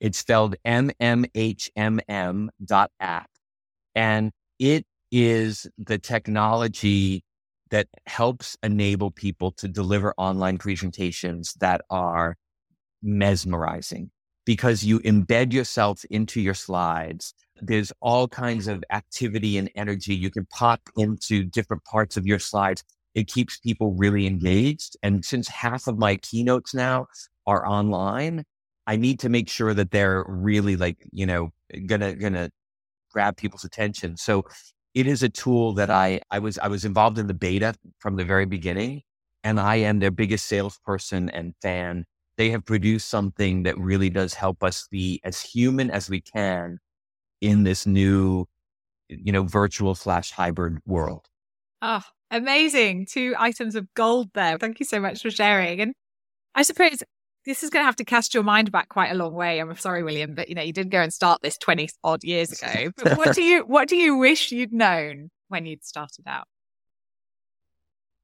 [0.00, 3.30] it's spelled MMHMM dot app.
[3.94, 7.24] And it is the technology
[7.70, 12.36] that helps enable people to deliver online presentations that are
[13.02, 14.10] mesmerizing
[14.44, 17.34] because you embed yourself into your slides.
[17.62, 20.14] There's all kinds of activity and energy.
[20.14, 24.96] You can pop into different parts of your slides it keeps people really engaged.
[25.02, 27.06] And since half of my keynotes now
[27.46, 28.44] are online,
[28.86, 31.52] I need to make sure that they're really like, you know,
[31.86, 32.50] gonna, gonna
[33.12, 34.16] grab people's attention.
[34.16, 34.44] So
[34.94, 38.16] it is a tool that I, I was, I was involved in the beta from
[38.16, 39.02] the very beginning
[39.44, 42.04] and I am their biggest salesperson and fan.
[42.36, 46.78] They have produced something that really does help us be as human as we can
[47.40, 48.46] in this new,
[49.08, 51.26] you know, virtual slash hybrid world.
[51.82, 52.02] Oh,
[52.34, 53.06] amazing.
[53.06, 54.58] Two items of gold there.
[54.58, 55.80] Thank you so much for sharing.
[55.80, 55.94] And
[56.54, 57.02] I suppose
[57.44, 59.58] this is going to have to cast your mind back quite a long way.
[59.58, 62.52] I'm sorry, William, but you know, you did go and start this 20 odd years
[62.52, 62.90] ago.
[63.02, 66.46] But what do you, what do you wish you'd known when you'd started out?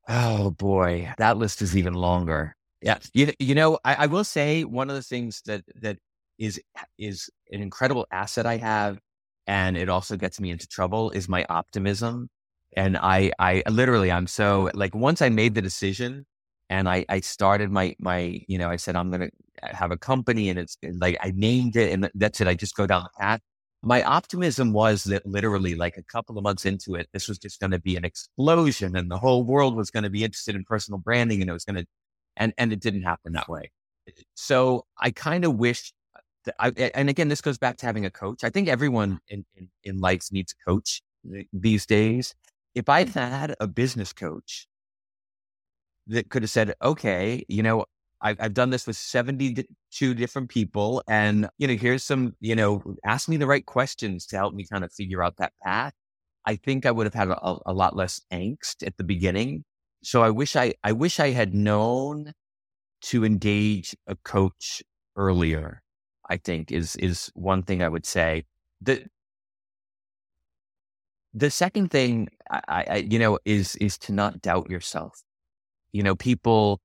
[0.09, 2.57] Oh boy, that list is even longer.
[2.83, 2.99] Yeah.
[3.13, 5.99] You, you know, I, I will say one of the things that, that
[6.39, 6.61] is,
[6.99, 8.99] is an incredible asset I have
[9.47, 12.29] and it also gets me into trouble is my optimism.
[12.77, 16.27] And I, I literally, I'm so like, once I made the decision
[16.69, 19.31] and I, I started my, my, you know, I said, I'm going to
[19.63, 22.47] uh, have a company and it's like, I named it and that's it.
[22.47, 23.41] I just go down the path.
[23.83, 27.59] My optimism was that literally like a couple of months into it, this was just
[27.61, 30.65] going to be an explosion and the whole world was going to be interested in
[30.65, 31.87] personal branding and it was going to,
[32.37, 33.71] and, and it didn't happen that way.
[34.35, 35.93] So I kind of wish
[36.45, 38.45] that I, and again, this goes back to having a coach.
[38.45, 41.03] I think everyone in, in, in life needs a coach
[41.35, 42.35] eh, these days.
[42.75, 43.13] If I'd mm.
[43.13, 44.67] had a business coach
[46.07, 47.85] that could have said, okay, you know,
[48.23, 52.83] I've, I've done this with 72 different people and, you know, here's some, you know,
[53.05, 55.95] ask me the right questions to help me kind of figure out that path.
[56.47, 59.65] I think I would have had a, a lot less angst at the beginning.
[60.03, 62.33] So I wish I, I wish I had known
[63.03, 64.83] to engage a coach
[65.17, 65.83] earlier
[66.31, 68.45] I think is is one thing I would say.
[68.81, 69.05] The
[71.35, 75.23] the second thing I, I you know is is to not doubt yourself.
[75.93, 76.81] You know, people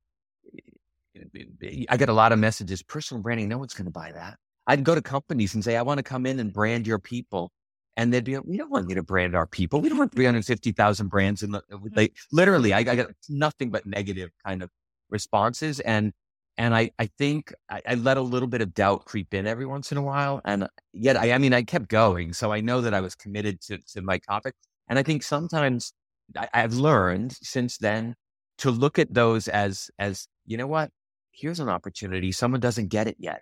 [1.15, 4.37] eh, I get a lot of messages, personal branding, no one's going to buy that.
[4.67, 7.51] I'd go to companies and say, I want to come in and brand your people.
[7.97, 9.79] And they'd be, like, we don't want you to brand our people.
[9.79, 11.43] We don't want 350,000 brands.
[11.43, 12.11] And like, uh, mm.
[12.31, 14.69] literally, I, I got nothing but negative kind of
[15.09, 15.79] responses.
[15.79, 16.11] And
[16.57, 19.65] and I, I think I, I, let a little bit of doubt creep in every
[19.65, 20.41] once in a while.
[20.45, 22.33] And uh, yet, I, I mean, I kept going.
[22.33, 24.53] So I know that I was committed to, to my topic.
[24.87, 25.93] And I think sometimes
[26.37, 28.15] I, I've learned since then
[28.59, 30.91] to look at those as, as, you know what?
[31.31, 32.31] Here's an opportunity.
[32.31, 33.41] Someone doesn't get it yet.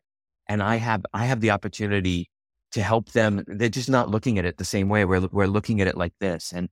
[0.50, 2.30] And I have, I have the opportunity
[2.72, 3.44] to help them.
[3.46, 5.06] They're just not looking at it the same way.
[5.06, 6.52] We're, we're looking at it like this.
[6.52, 6.70] And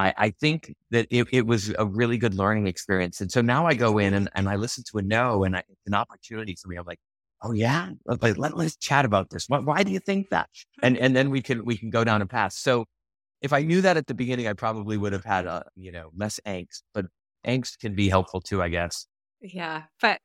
[0.00, 3.20] I, I think that it, it, was a really good learning experience.
[3.20, 5.60] And so now I go in and, and I listen to a no and I,
[5.60, 6.76] it's an opportunity for me.
[6.76, 7.00] I'm like,
[7.42, 9.44] oh yeah, let, let, us chat about this.
[9.48, 10.48] Why, why do you think that?
[10.82, 12.52] And and then we can we can go down a path.
[12.52, 12.86] So
[13.40, 16.10] if I knew that at the beginning, I probably would have had a you know
[16.16, 16.82] less angst.
[16.94, 17.06] But
[17.46, 19.06] angst can be helpful too, I guess.
[19.42, 20.20] Yeah, but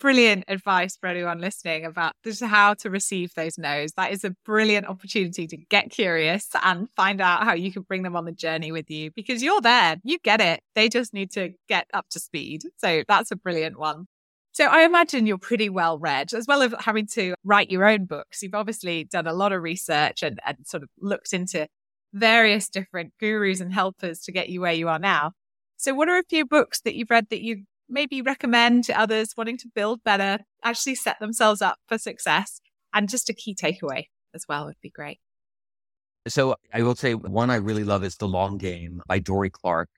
[0.00, 3.92] brilliant advice for anyone listening about just how to receive those no's.
[3.92, 8.02] That is a brilliant opportunity to get curious and find out how you can bring
[8.02, 10.60] them on the journey with you because you're there, you get it.
[10.74, 12.62] They just need to get up to speed.
[12.78, 14.06] So that's a brilliant one.
[14.52, 18.06] So I imagine you're pretty well read, as well as having to write your own
[18.06, 18.42] books.
[18.42, 21.66] You've obviously done a lot of research and, and sort of looked into
[22.14, 25.32] various different gurus and helpers to get you where you are now.
[25.76, 29.34] So what are a few books that you've read that you maybe recommend to others
[29.36, 32.60] wanting to build better, actually set themselves up for success?
[32.92, 35.18] And just a key takeaway as well would be great.
[36.26, 39.90] So I will say one I really love is The Long Game by Dorie Clark.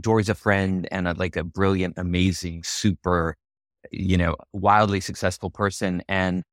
[0.00, 3.36] Dorie's a friend and a, like a brilliant, amazing, super,
[3.90, 6.02] you know, wildly successful person.
[6.08, 6.44] And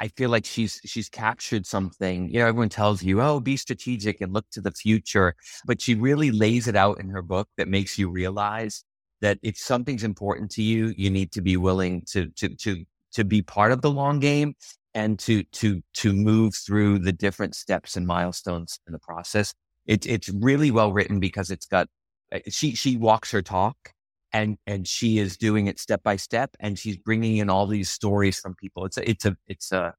[0.00, 2.28] I feel like she's she's captured something.
[2.30, 5.34] You know, everyone tells you, "Oh, be strategic and look to the future,"
[5.66, 8.84] but she really lays it out in her book that makes you realize
[9.24, 12.84] that if something's important to you, you need to be willing to to to
[13.14, 14.54] to be part of the long game
[14.92, 19.54] and to to to move through the different steps and milestones in the process.
[19.86, 21.88] It, it's really well written because it's got
[22.34, 23.76] uh, she she walks her talk
[24.34, 27.90] and and she is doing it step by step and she's bringing in all these
[27.90, 28.84] stories from people.
[28.84, 29.94] It's a it's a it's a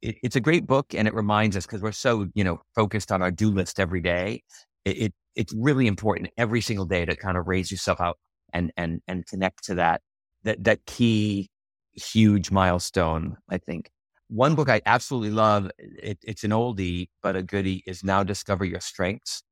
[0.00, 3.12] it, it's a great book and it reminds us because we're so you know focused
[3.12, 4.42] on our do list every day.
[4.86, 8.16] It, it it's really important every single day to kind of raise yourself out
[8.52, 10.02] and and and connect to that
[10.44, 11.50] that that key
[11.92, 13.36] huge milestone.
[13.48, 13.90] I think
[14.28, 15.70] one book I absolutely love.
[15.78, 17.82] It, it's an oldie but a goodie.
[17.86, 19.42] Is now discover your strengths.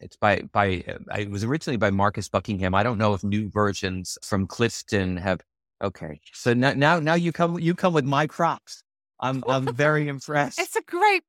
[0.00, 2.74] It's by by uh, it was originally by Marcus Buckingham.
[2.74, 5.40] I don't know if new versions from Clifton have.
[5.82, 8.82] Okay, so now now now you come you come with my props.
[9.20, 10.58] I'm I'm very impressed.
[10.58, 11.22] It's a great.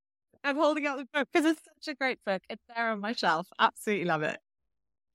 [0.44, 2.42] I'm holding out the book because it's such a great book.
[2.50, 3.48] It's there on my shelf.
[3.60, 4.40] Absolutely love it.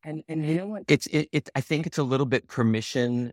[0.04, 0.84] And and you know what?
[0.88, 3.32] It's it, it I think it's a little bit permission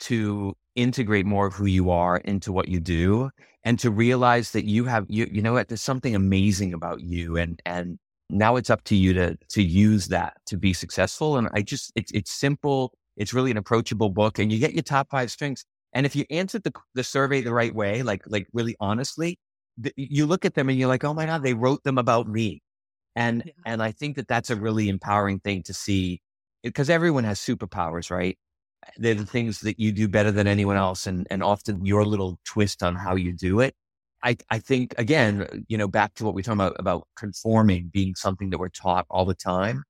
[0.00, 3.30] to integrate more of who you are into what you do
[3.64, 5.68] and to realize that you have you you know what?
[5.68, 7.98] There's something amazing about you and and
[8.30, 11.36] now it's up to you to to use that to be successful.
[11.36, 14.82] And i just it's it's simple it's really an approachable book and you get your
[14.82, 15.64] top five strengths.
[15.92, 19.38] And if you answered the the survey the right way like like really honestly
[19.78, 22.28] the, you look at them and you're like oh my god they wrote them about
[22.28, 22.62] me
[23.16, 23.52] and yeah.
[23.66, 26.20] and i think that that's a really empowering thing to see
[26.62, 28.38] because everyone has superpowers right
[28.98, 32.38] they're the things that you do better than anyone else and and often your little
[32.44, 33.74] twist on how you do it
[34.24, 38.14] I, I think again, you know, back to what we talked about about conforming being
[38.14, 39.84] something that we're taught all the time.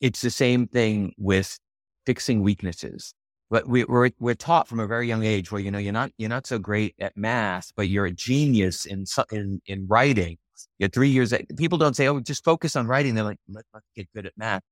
[0.00, 1.58] It's the same thing with
[2.06, 3.14] fixing weaknesses.
[3.50, 6.12] But we, we're we're taught from a very young age where you know you're not
[6.18, 10.36] you're not so great at math, but you're a genius in in in writing.
[10.78, 11.32] You're three years.
[11.32, 14.26] Eh, people don't say, "Oh, just focus on writing." They're like, Let, "Let's get good
[14.26, 14.62] at math."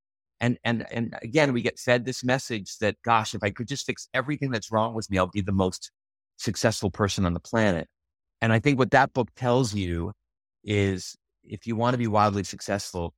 [0.41, 3.87] And and and again, we get fed this message that, "Gosh, if I could just
[3.87, 5.91] fix everything that's wrong with me, I'll be the most
[6.39, 7.89] successful person on the planet."
[8.43, 10.13] And I think what that book tells you
[10.65, 13.15] is if you want to be wildly successful,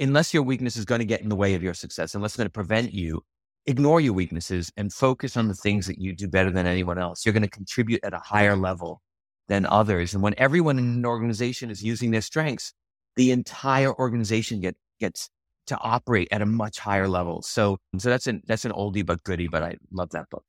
[0.00, 2.36] unless your weakness is going to get in the way of your success, unless it's
[2.38, 3.22] going to prevent you,
[3.66, 7.24] ignore your weaknesses and focus on the things that you do better than anyone else.
[7.24, 9.00] You're going to contribute at a higher level
[9.48, 10.14] than others.
[10.14, 12.72] And when everyone in an organization is using their strengths,
[13.16, 15.28] the entire organization get, gets
[15.66, 17.42] to operate at a much higher level.
[17.42, 20.44] So, so that's an, that's an oldie but goodie, but I love that book.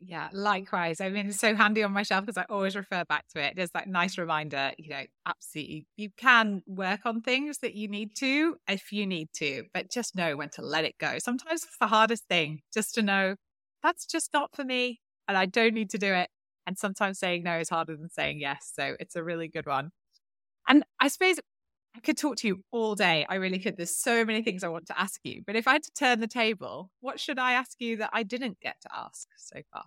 [0.00, 1.00] Yeah, likewise.
[1.00, 3.54] I mean, it's so handy on my shelf because I always refer back to it.
[3.56, 5.86] There's that nice reminder, you know, absolutely.
[5.96, 10.14] You can work on things that you need to if you need to, but just
[10.14, 11.18] know when to let it go.
[11.18, 13.34] Sometimes it's the hardest thing just to know
[13.82, 16.30] that's just not for me and I don't need to do it.
[16.68, 18.70] And sometimes saying no is harder than saying yes.
[18.76, 19.90] So it's a really good one.
[20.68, 21.40] And I suppose
[21.96, 23.24] I could talk to you all day.
[23.26, 23.78] I really could.
[23.78, 25.40] There's so many things I want to ask you.
[25.46, 28.22] But if I had to turn the table, what should I ask you that I
[28.22, 29.84] didn't get to ask so far?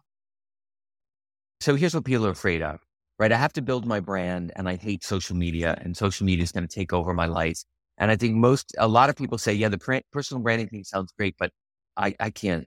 [1.60, 2.80] So here's what people are afraid of,
[3.20, 3.32] right?
[3.32, 6.52] I have to build my brand and I hate social media and social media is
[6.52, 7.64] going to take over my life.
[8.00, 11.14] And I think most, a lot of people say, yeah, the personal branding thing sounds
[11.16, 11.52] great, but
[11.96, 12.66] I, I can't,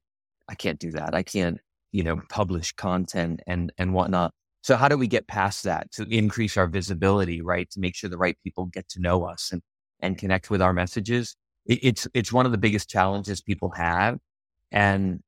[0.49, 1.17] I can't do that.
[1.17, 1.59] I can't,
[1.95, 4.33] you know, publish content and, and whatnot.
[4.63, 7.71] So how do we get past that to increase our visibility, right?
[7.71, 9.63] To make sure the right people get to know us and,
[10.01, 11.37] and connect with our messages.
[11.67, 14.19] It, it's, it's one of the biggest challenges people have.
[14.73, 15.21] And,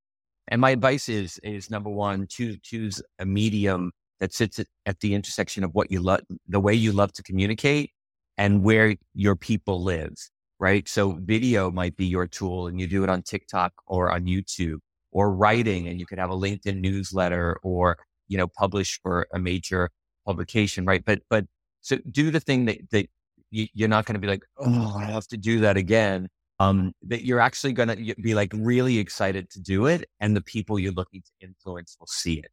[0.48, 4.98] and my advice is, is number one, choose, choose a medium that sits at, at
[4.98, 7.92] the intersection of what you love, the way you love to communicate
[8.36, 10.14] and where your people live,
[10.58, 10.88] right?
[10.88, 14.78] So video might be your tool and you do it on TikTok or on YouTube
[15.16, 17.96] or writing and you could have a LinkedIn newsletter or
[18.28, 19.90] you know, publish for a major
[20.26, 21.02] publication, right?
[21.04, 21.46] But, but
[21.80, 23.08] so do the thing that, that
[23.50, 26.28] you're not going to be like, oh, I have to do that again.
[26.58, 30.40] Um, that you're actually going to be like really excited to do it, and the
[30.40, 32.50] people you're looking to influence will see it.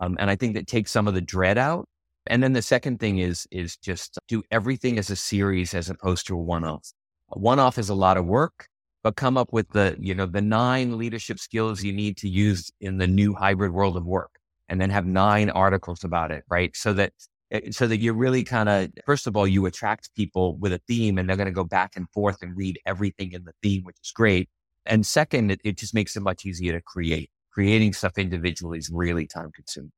[0.00, 1.86] Um, and I think that takes some of the dread out.
[2.26, 6.26] And then the second thing is is just do everything as a series as opposed
[6.26, 6.92] to a one off.
[7.30, 8.66] A one off is a lot of work,
[9.04, 12.72] but come up with the you know the nine leadership skills you need to use
[12.80, 16.74] in the new hybrid world of work and then have nine articles about it, right?
[16.74, 17.12] So that
[17.52, 20.80] eh, so that you're really kind of first of all you attract people with a
[20.88, 23.84] theme and they're going to go back and forth and read everything in the theme
[23.84, 24.48] which is great.
[24.86, 27.30] And second it, it just makes it much easier to create.
[27.52, 29.92] Creating stuff individually is really time consuming.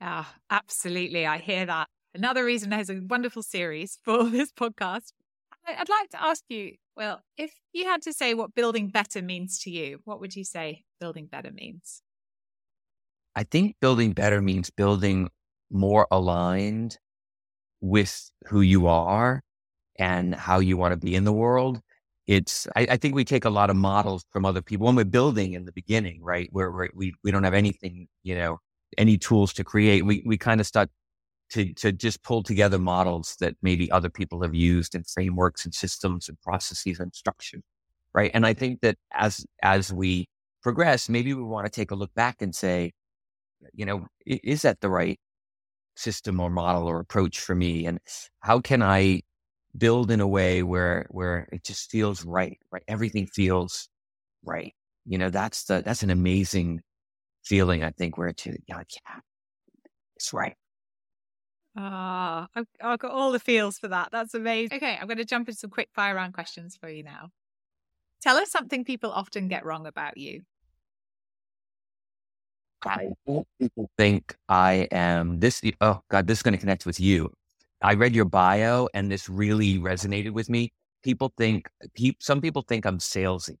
[0.00, 1.26] Yeah absolutely.
[1.26, 1.88] I hear that.
[2.14, 5.12] Another reason there's a wonderful series for this podcast
[5.68, 9.58] i'd like to ask you well if you had to say what building better means
[9.58, 12.02] to you what would you say building better means
[13.38, 15.28] I think building better means building
[15.70, 16.98] more aligned
[17.80, 19.42] with who you are
[19.96, 21.80] and how you want to be in the world.
[22.26, 25.04] It's, I, I, think we take a lot of models from other people when we're
[25.04, 26.48] building in the beginning, right?
[26.50, 28.58] Where, where we, we don't have anything, you know,
[28.98, 30.04] any tools to create.
[30.04, 30.90] We, we kind of start
[31.50, 35.74] to, to just pull together models that maybe other people have used and frameworks and
[35.74, 37.62] systems and processes and structures.
[38.14, 38.30] Right.
[38.34, 40.28] And I think that as, as we
[40.62, 42.92] progress, maybe we want to take a look back and say,
[43.72, 45.18] you know, is that the right
[45.96, 47.86] system or model or approach for me?
[47.86, 47.98] And
[48.40, 49.22] how can I
[49.76, 52.82] build in a way where, where it just feels right, right?
[52.88, 53.88] Everything feels
[54.44, 54.74] right.
[55.06, 56.80] You know, that's the, that's an amazing
[57.44, 59.20] feeling, I think, where it's like, yeah,
[60.16, 60.54] it's right.
[61.80, 64.08] Ah, I've, I've got all the feels for that.
[64.10, 64.78] That's amazing.
[64.78, 67.30] Okay, I'm going to jump into some quick fire round questions for you now.
[68.20, 70.42] Tell us something people often get wrong about you.
[72.84, 73.10] I
[73.60, 75.62] people think I am this.
[75.80, 77.32] Oh God, this is going to connect with you.
[77.80, 80.72] I read your bio and this really resonated with me.
[81.04, 81.68] People think,
[82.18, 83.56] some people think I'm salesy,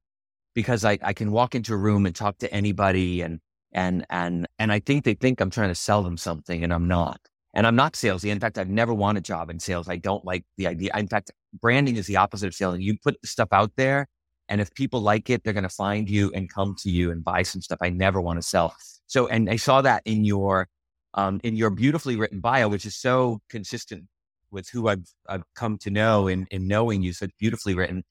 [0.54, 3.38] because I, I can walk into a room and talk to anybody and
[3.72, 6.88] and and and I think they think I'm trying to sell them something and I'm
[6.88, 7.20] not.
[7.54, 8.30] And I'm not salesy.
[8.30, 9.88] In fact, I've never wanted a job in sales.
[9.88, 10.90] I don't like the idea.
[10.96, 11.30] In fact,
[11.60, 12.82] branding is the opposite of selling.
[12.82, 14.06] You put stuff out there,
[14.48, 17.24] and if people like it, they're going to find you and come to you and
[17.24, 17.78] buy some stuff.
[17.82, 18.74] I never want to sell.
[19.06, 20.68] So, and I saw that in your
[21.14, 24.04] um, in your beautifully written bio, which is so consistent
[24.50, 27.12] with who I've I've come to know in in knowing you.
[27.12, 28.04] So beautifully written,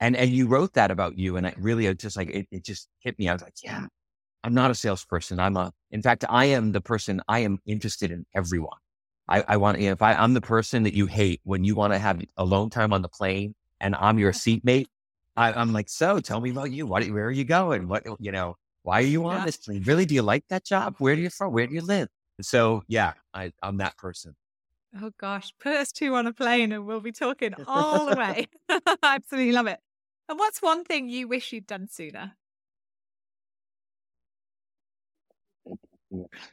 [0.00, 2.64] and and you wrote that about you, and I really it just like it, it
[2.64, 3.28] just hit me.
[3.28, 3.86] I was like, yeah,
[4.44, 5.40] I'm not a salesperson.
[5.40, 5.72] I'm a.
[5.90, 7.20] In fact, I am the person.
[7.28, 8.78] I am interested in everyone.
[9.28, 11.74] I, I want, you know, if I, I'm the person that you hate when you
[11.74, 14.88] want to have alone time on the plane and I'm your seatmate,
[15.36, 16.86] I, am like, so tell me about you.
[16.86, 17.88] What, where are you going?
[17.88, 19.46] What, you know, why are you on yeah.
[19.46, 19.82] this plane?
[19.84, 20.04] Really?
[20.04, 20.96] Do you like that job?
[20.98, 21.52] Where are you from?
[21.52, 22.08] Where do you live?
[22.40, 24.36] So yeah, I, I'm that person.
[25.00, 28.46] Oh gosh, put us two on a plane and we'll be talking all the way.
[28.68, 29.80] I absolutely love it.
[30.28, 32.34] And what's one thing you wish you'd done sooner?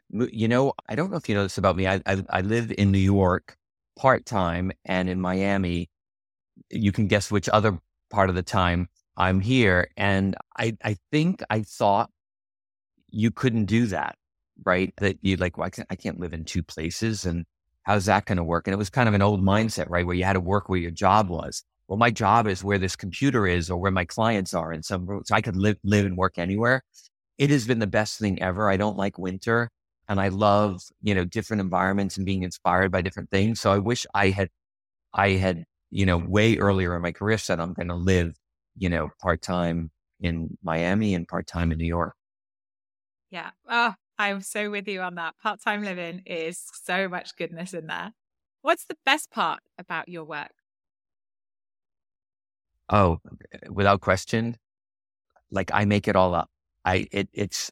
[0.09, 1.87] You know, I don't know if you know this about me.
[1.87, 3.57] I I, I live in New York
[3.97, 5.89] part time, and in Miami,
[6.69, 8.87] you can guess which other part of the time
[9.17, 9.89] I'm here.
[9.97, 12.09] And I I think I thought
[13.09, 14.15] you couldn't do that,
[14.65, 14.93] right?
[14.97, 17.45] That you like, well, I can't, I can't live in two places, and
[17.83, 18.67] how's that going to work?
[18.67, 20.79] And it was kind of an old mindset, right, where you had to work where
[20.79, 21.63] your job was.
[21.87, 25.07] Well, my job is where this computer is, or where my clients are, and some
[25.25, 26.83] so I could live live and work anywhere
[27.41, 28.69] it has been the best thing ever.
[28.69, 29.71] I don't like winter
[30.07, 33.59] and I love, you know, different environments and being inspired by different things.
[33.59, 34.49] So I wish I had,
[35.11, 38.35] I had, you know, way earlier in my career said I'm going to live,
[38.77, 39.89] you know, part time
[40.19, 42.13] in Miami and part time in New York.
[43.31, 43.49] Yeah.
[43.67, 45.33] Oh, I'm so with you on that.
[45.41, 48.11] Part time living is so much goodness in there.
[48.61, 50.51] What's the best part about your work?
[52.87, 53.19] Oh,
[53.67, 54.57] without question,
[55.49, 56.51] like I make it all up.
[56.85, 57.71] I it, it's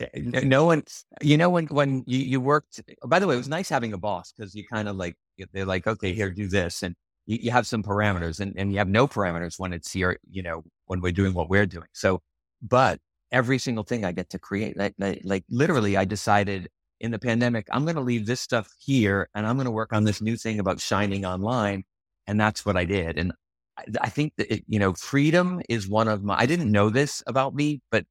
[0.00, 0.06] eh,
[0.42, 0.84] no one
[1.22, 3.98] you know when when you, you worked by the way it was nice having a
[3.98, 5.16] boss because you kind of like
[5.52, 6.94] they're like okay here do this and
[7.26, 10.42] you, you, have some parameters and, and you have no parameters when it's here you
[10.42, 11.88] know when we're doing what we're doing.
[11.92, 12.20] So
[12.62, 13.00] but
[13.34, 16.68] every single thing i get to create like, like, like literally i decided
[17.00, 19.92] in the pandemic i'm going to leave this stuff here and i'm going to work
[19.92, 21.82] on this new thing about shining online
[22.26, 23.32] and that's what i did and
[23.76, 26.90] I, I think that it, you know freedom is one of my i didn't know
[26.90, 28.04] this about me but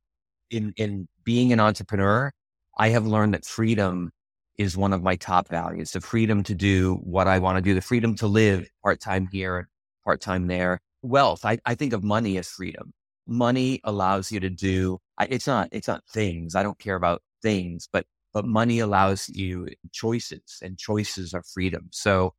[0.54, 2.32] in in being an entrepreneur,
[2.78, 4.12] I have learned that freedom
[4.58, 5.92] is one of my top values.
[5.92, 9.28] The freedom to do what I want to do, the freedom to live part time
[9.32, 9.68] here,
[10.04, 10.80] part time there.
[11.02, 11.44] Wealth.
[11.44, 12.94] I, I think of money as freedom.
[13.28, 15.00] Money allows you to do.
[15.20, 15.70] It's not.
[15.72, 16.56] It's not things.
[16.56, 21.90] I don't care about things, but but money allows you choices, and choices are freedom.
[21.92, 22.34] So,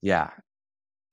[0.00, 0.30] yeah.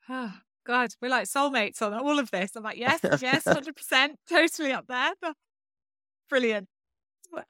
[0.09, 0.33] Oh,
[0.65, 2.55] God, we're like soulmates on all of this.
[2.55, 5.13] I'm like, yes, yes, hundred percent, totally up there.
[6.31, 6.69] Brilliant.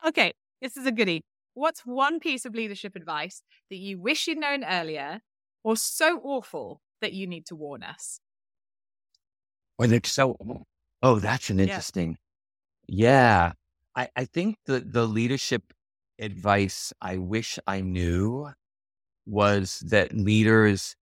[0.05, 1.23] Okay, this is a goodie.
[1.53, 5.21] What's one piece of leadership advice that you wish you'd known earlier
[5.63, 8.19] or so awful that you need to warn us?
[9.77, 10.35] Well, it's so,
[11.03, 12.17] oh, that's an interesting.
[12.87, 13.05] Yeah.
[13.05, 13.51] yeah.
[13.95, 15.61] I, I think the, the leadership
[16.19, 18.49] advice I wish I knew
[19.27, 20.95] was that leaders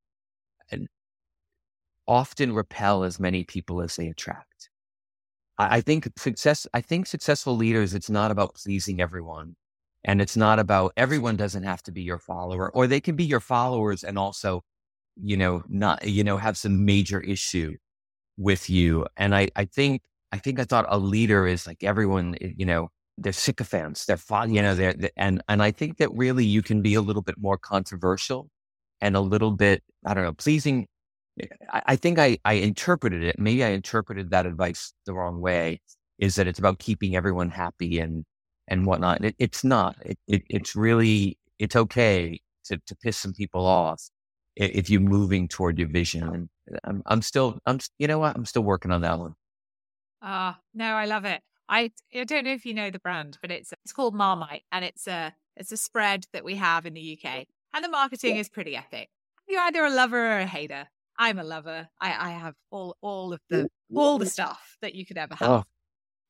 [2.10, 4.70] often repel as many people as they attract.
[5.60, 9.56] I think success, I think successful leaders, it's not about pleasing everyone.
[10.06, 13.26] And it's not about everyone doesn't have to be your follower, or they can be
[13.26, 14.64] your followers and also,
[15.22, 17.76] you know, not, you know, have some major issue
[18.38, 19.06] with you.
[19.18, 20.02] And I, I think,
[20.32, 24.20] I think I thought a leader is like everyone, eh, you know, they're sycophants, they're,
[24.48, 27.36] you know, they're, and, and I think that really you can be a little bit
[27.40, 28.50] more controversial
[29.02, 30.88] and a little bit, I don't know, pleasing
[31.72, 33.40] I, I think I, I interpreted it.
[33.40, 35.82] Maybe I interpreted that advice the wrong way.
[36.18, 38.26] Is that it's about keeping everyone happy and
[38.68, 39.24] and whatnot.
[39.24, 39.96] It, it's not.
[40.06, 44.10] It, it, it's really it's okay to to piss some people off
[44.56, 46.24] if you're moving toward your vision.
[46.24, 46.50] And
[46.84, 49.36] I'm I'm still I'm you know what I'm still working on that one.
[50.22, 51.42] Ah, uh, no, I love it.
[51.68, 54.84] I I don't know if you know the brand, but it's it's called Marmite, and
[54.84, 58.50] it's a it's a spread that we have in the UK, and the marketing is
[58.50, 59.10] pretty epic.
[59.48, 60.88] You're either a lover or a hater.
[61.20, 61.90] I'm a lover.
[62.00, 65.50] I, I have all all of the all the stuff that you could ever have.
[65.50, 65.64] Oh.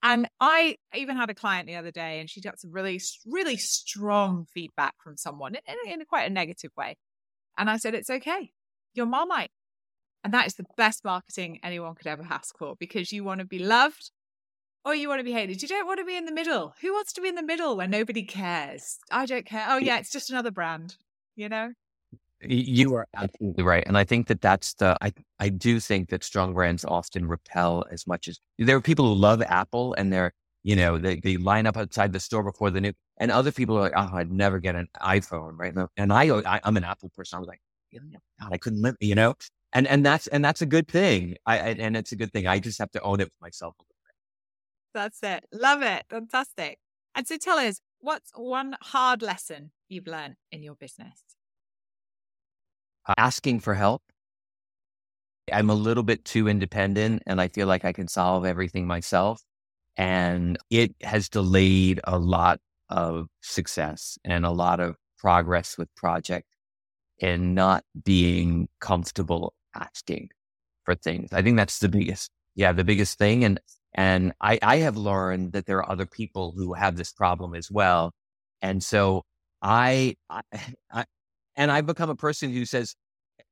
[0.01, 3.57] And I even had a client the other day, and she got some really, really
[3.57, 6.97] strong feedback from someone in, in, in quite a negative way.
[7.57, 8.51] And I said, "It's okay.
[8.95, 9.51] You're Marmite,
[10.23, 13.45] and that is the best marketing anyone could ever ask for because you want to
[13.45, 14.11] be loved
[14.83, 15.61] or you want to be hated.
[15.61, 16.73] You don't want to be in the middle.
[16.81, 18.97] Who wants to be in the middle where nobody cares?
[19.11, 19.67] I don't care.
[19.69, 20.95] Oh yeah, it's just another brand,
[21.35, 21.73] you know."
[22.41, 24.97] You are absolutely right, and I think that that's the.
[25.01, 29.05] I I do think that strong brands often repel as much as there are people
[29.07, 30.31] who love Apple and they're
[30.63, 33.77] you know they they line up outside the store before the new, and other people
[33.77, 35.73] are like, oh, I'd never get an iPhone, right?
[35.97, 37.37] And I, I am an Apple person.
[37.37, 37.59] I was like,
[37.95, 39.35] oh God, I couldn't live, you know,
[39.73, 41.35] and and that's and that's a good thing.
[41.45, 42.47] I and it's a good thing.
[42.47, 44.13] I just have to own it myself a little bit.
[44.93, 45.45] That's it.
[45.51, 46.05] Love it.
[46.09, 46.79] Fantastic.
[47.15, 51.21] And so tell us, what's one hard lesson you've learned in your business?
[53.07, 54.03] Uh, asking for help.
[55.51, 59.41] I'm a little bit too independent and I feel like I can solve everything myself.
[59.97, 66.47] And it has delayed a lot of success and a lot of progress with project
[67.21, 70.29] and not being comfortable asking
[70.85, 71.33] for things.
[71.33, 73.43] I think that's the biggest, yeah, the biggest thing.
[73.43, 73.59] And,
[73.95, 77.71] and I, I have learned that there are other people who have this problem as
[77.71, 78.13] well.
[78.61, 79.23] And so
[79.61, 80.41] I, I,
[80.91, 81.05] I
[81.59, 82.95] and I've become a person who says,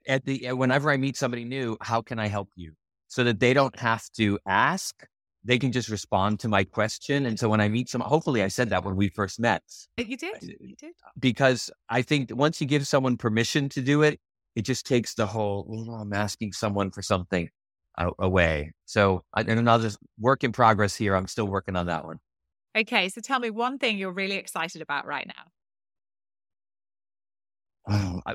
[0.08, 2.72] at the eh, whenever I meet somebody new, how can I help you?
[3.10, 5.05] So that they don't have to ask,
[5.43, 7.26] they can just respond to my question.
[7.26, 9.62] And so when I meet someone, hopefully I said that when we first met.
[9.99, 10.41] Uh, you did.
[10.41, 10.93] You did.
[11.20, 14.20] Because I think once you give someone permission to do it,
[14.55, 17.49] it just takes the whole, oh, I'm asking someone for something
[18.20, 18.72] away.
[18.86, 19.24] So
[19.82, 21.14] just work in progress here.
[21.16, 22.20] I'm still working on that one.
[22.78, 23.10] Okay.
[23.10, 25.51] So tell me one thing you're really excited about right now.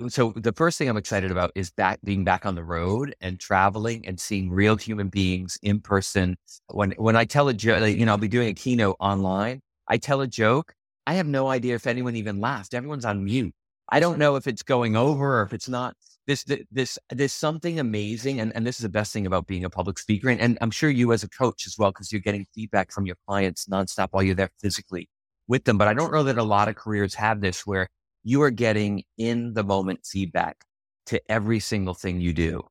[0.09, 3.39] So the first thing I'm excited about is back being back on the road and
[3.39, 6.37] traveling and seeing real human beings in person.
[6.69, 9.61] When when I tell a joke, you know, I'll be doing a keynote online.
[9.89, 10.75] I tell a joke.
[11.07, 12.73] I have no idea if anyone even laughed.
[12.75, 13.53] Everyone's on mute.
[13.91, 15.97] I don't know if it's going over or if it's not.
[16.27, 19.71] This this there's something amazing, and, and this is the best thing about being a
[19.71, 22.47] public speaker, and, and I'm sure you as a coach as well, because you're getting
[22.55, 25.09] feedback from your clients nonstop while you're there physically
[25.49, 25.77] with them.
[25.79, 27.89] But I don't know that a lot of careers have this where
[28.25, 30.65] you are getting in the moment feedback
[31.07, 32.63] to every single thing you do.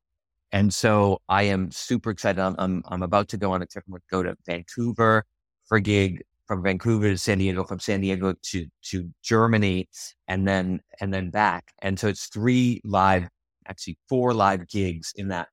[0.52, 2.40] And so I am super excited.
[2.40, 3.84] I'm, I'm, I'm about to go on a trip.
[3.86, 5.24] I'm going to go to Vancouver
[5.66, 9.88] for a gig from Vancouver to San Diego, from San Diego to, to Germany
[10.28, 11.72] and then, and then back.
[11.80, 13.28] And so it's three live,
[13.66, 15.48] actually four live gigs in that.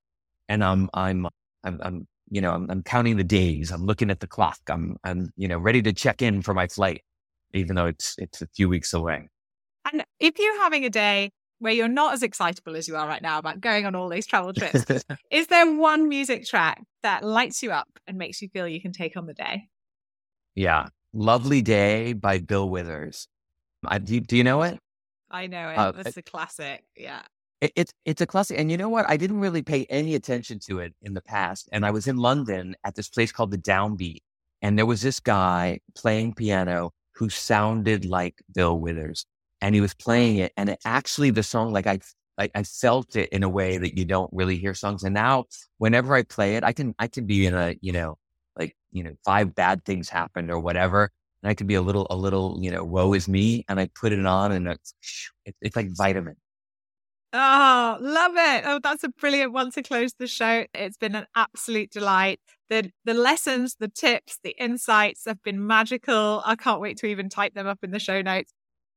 [0.50, 1.28] And I'm, I'm,
[1.64, 3.72] I'm, I'm you know, I'm, I'm counting the days.
[3.72, 4.60] I'm looking at the clock.
[4.68, 7.04] I'm, I'm, you know, ready to check in for my flight,
[7.54, 9.30] even though it's, it's a few weeks away.
[10.20, 13.38] If you're having a day where you're not as excitable as you are right now
[13.38, 14.86] about going on all these travel trips,
[15.32, 18.92] is there one music track that lights you up and makes you feel you can
[18.92, 19.68] take on the day?
[20.56, 20.88] Yeah.
[21.14, 23.28] Lovely Day by Bill Withers.
[23.86, 24.80] I, do, do you know it?
[25.32, 25.78] I know it.
[25.78, 26.84] Uh, That's a classic.
[26.96, 27.22] Yeah.
[27.62, 29.10] It, it's it's a classic, and you know what?
[29.10, 31.68] I didn't really pay any attention to it in the past.
[31.74, 34.22] And I was in London at this place called the Downbeat,
[34.62, 39.26] and there was this guy playing piano who sounded like Bill Withers
[39.62, 42.00] and he was playing it and it actually the song like I,
[42.38, 45.04] I I felt it in a way that you don't really hear songs.
[45.04, 45.46] And now
[45.78, 48.18] whenever I play it, I can I can be in a you know
[48.58, 51.12] like you know five bad things happened or whatever,
[51.44, 53.90] and I can be a little a little you know woe is me, and I
[54.00, 54.94] put it on and it's
[55.62, 56.36] it's like vitamin.
[57.32, 58.64] Oh, love it.
[58.66, 60.66] Oh, that's a brilliant one to close the show.
[60.74, 62.40] It's been an absolute delight.
[62.70, 66.42] The the lessons, the tips, the insights have been magical.
[66.46, 68.52] I can't wait to even type them up in the show notes.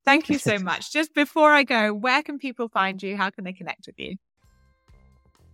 [0.04, 0.92] Thank you so much.
[0.92, 3.16] Just before I go, where can people find you?
[3.16, 4.16] How can they connect with you?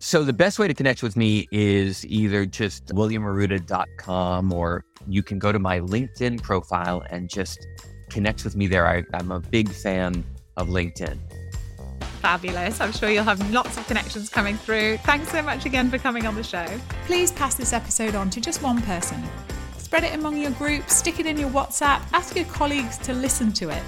[0.00, 5.40] So the best way to connect with me is either just williamarruda.com or you can
[5.40, 7.66] go to my LinkedIn profile and just
[8.08, 8.86] connect with me there.
[8.86, 10.24] I, I'm a big fan
[10.56, 11.18] of LinkedIn.
[12.20, 12.80] Fabulous.
[12.80, 14.98] I'm sure you'll have lots of connections coming through.
[14.98, 16.66] Thanks so much again for coming on the show.
[17.06, 19.20] Please pass this episode on to just one person.
[19.78, 23.52] Spread it among your group, stick it in your WhatsApp, ask your colleagues to listen
[23.54, 23.82] to it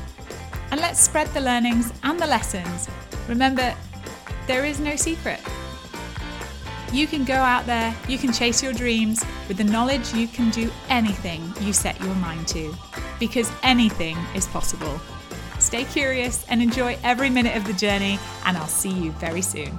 [0.71, 2.89] and let's spread the learnings and the lessons.
[3.29, 3.75] Remember,
[4.47, 5.41] there is no secret.
[6.93, 9.25] You can go out there, you can chase your dreams.
[9.47, 12.75] With the knowledge, you can do anything you set your mind to,
[13.21, 15.01] because anything is possible.
[15.61, 19.79] Stay curious and enjoy every minute of the journey, and I'll see you very soon.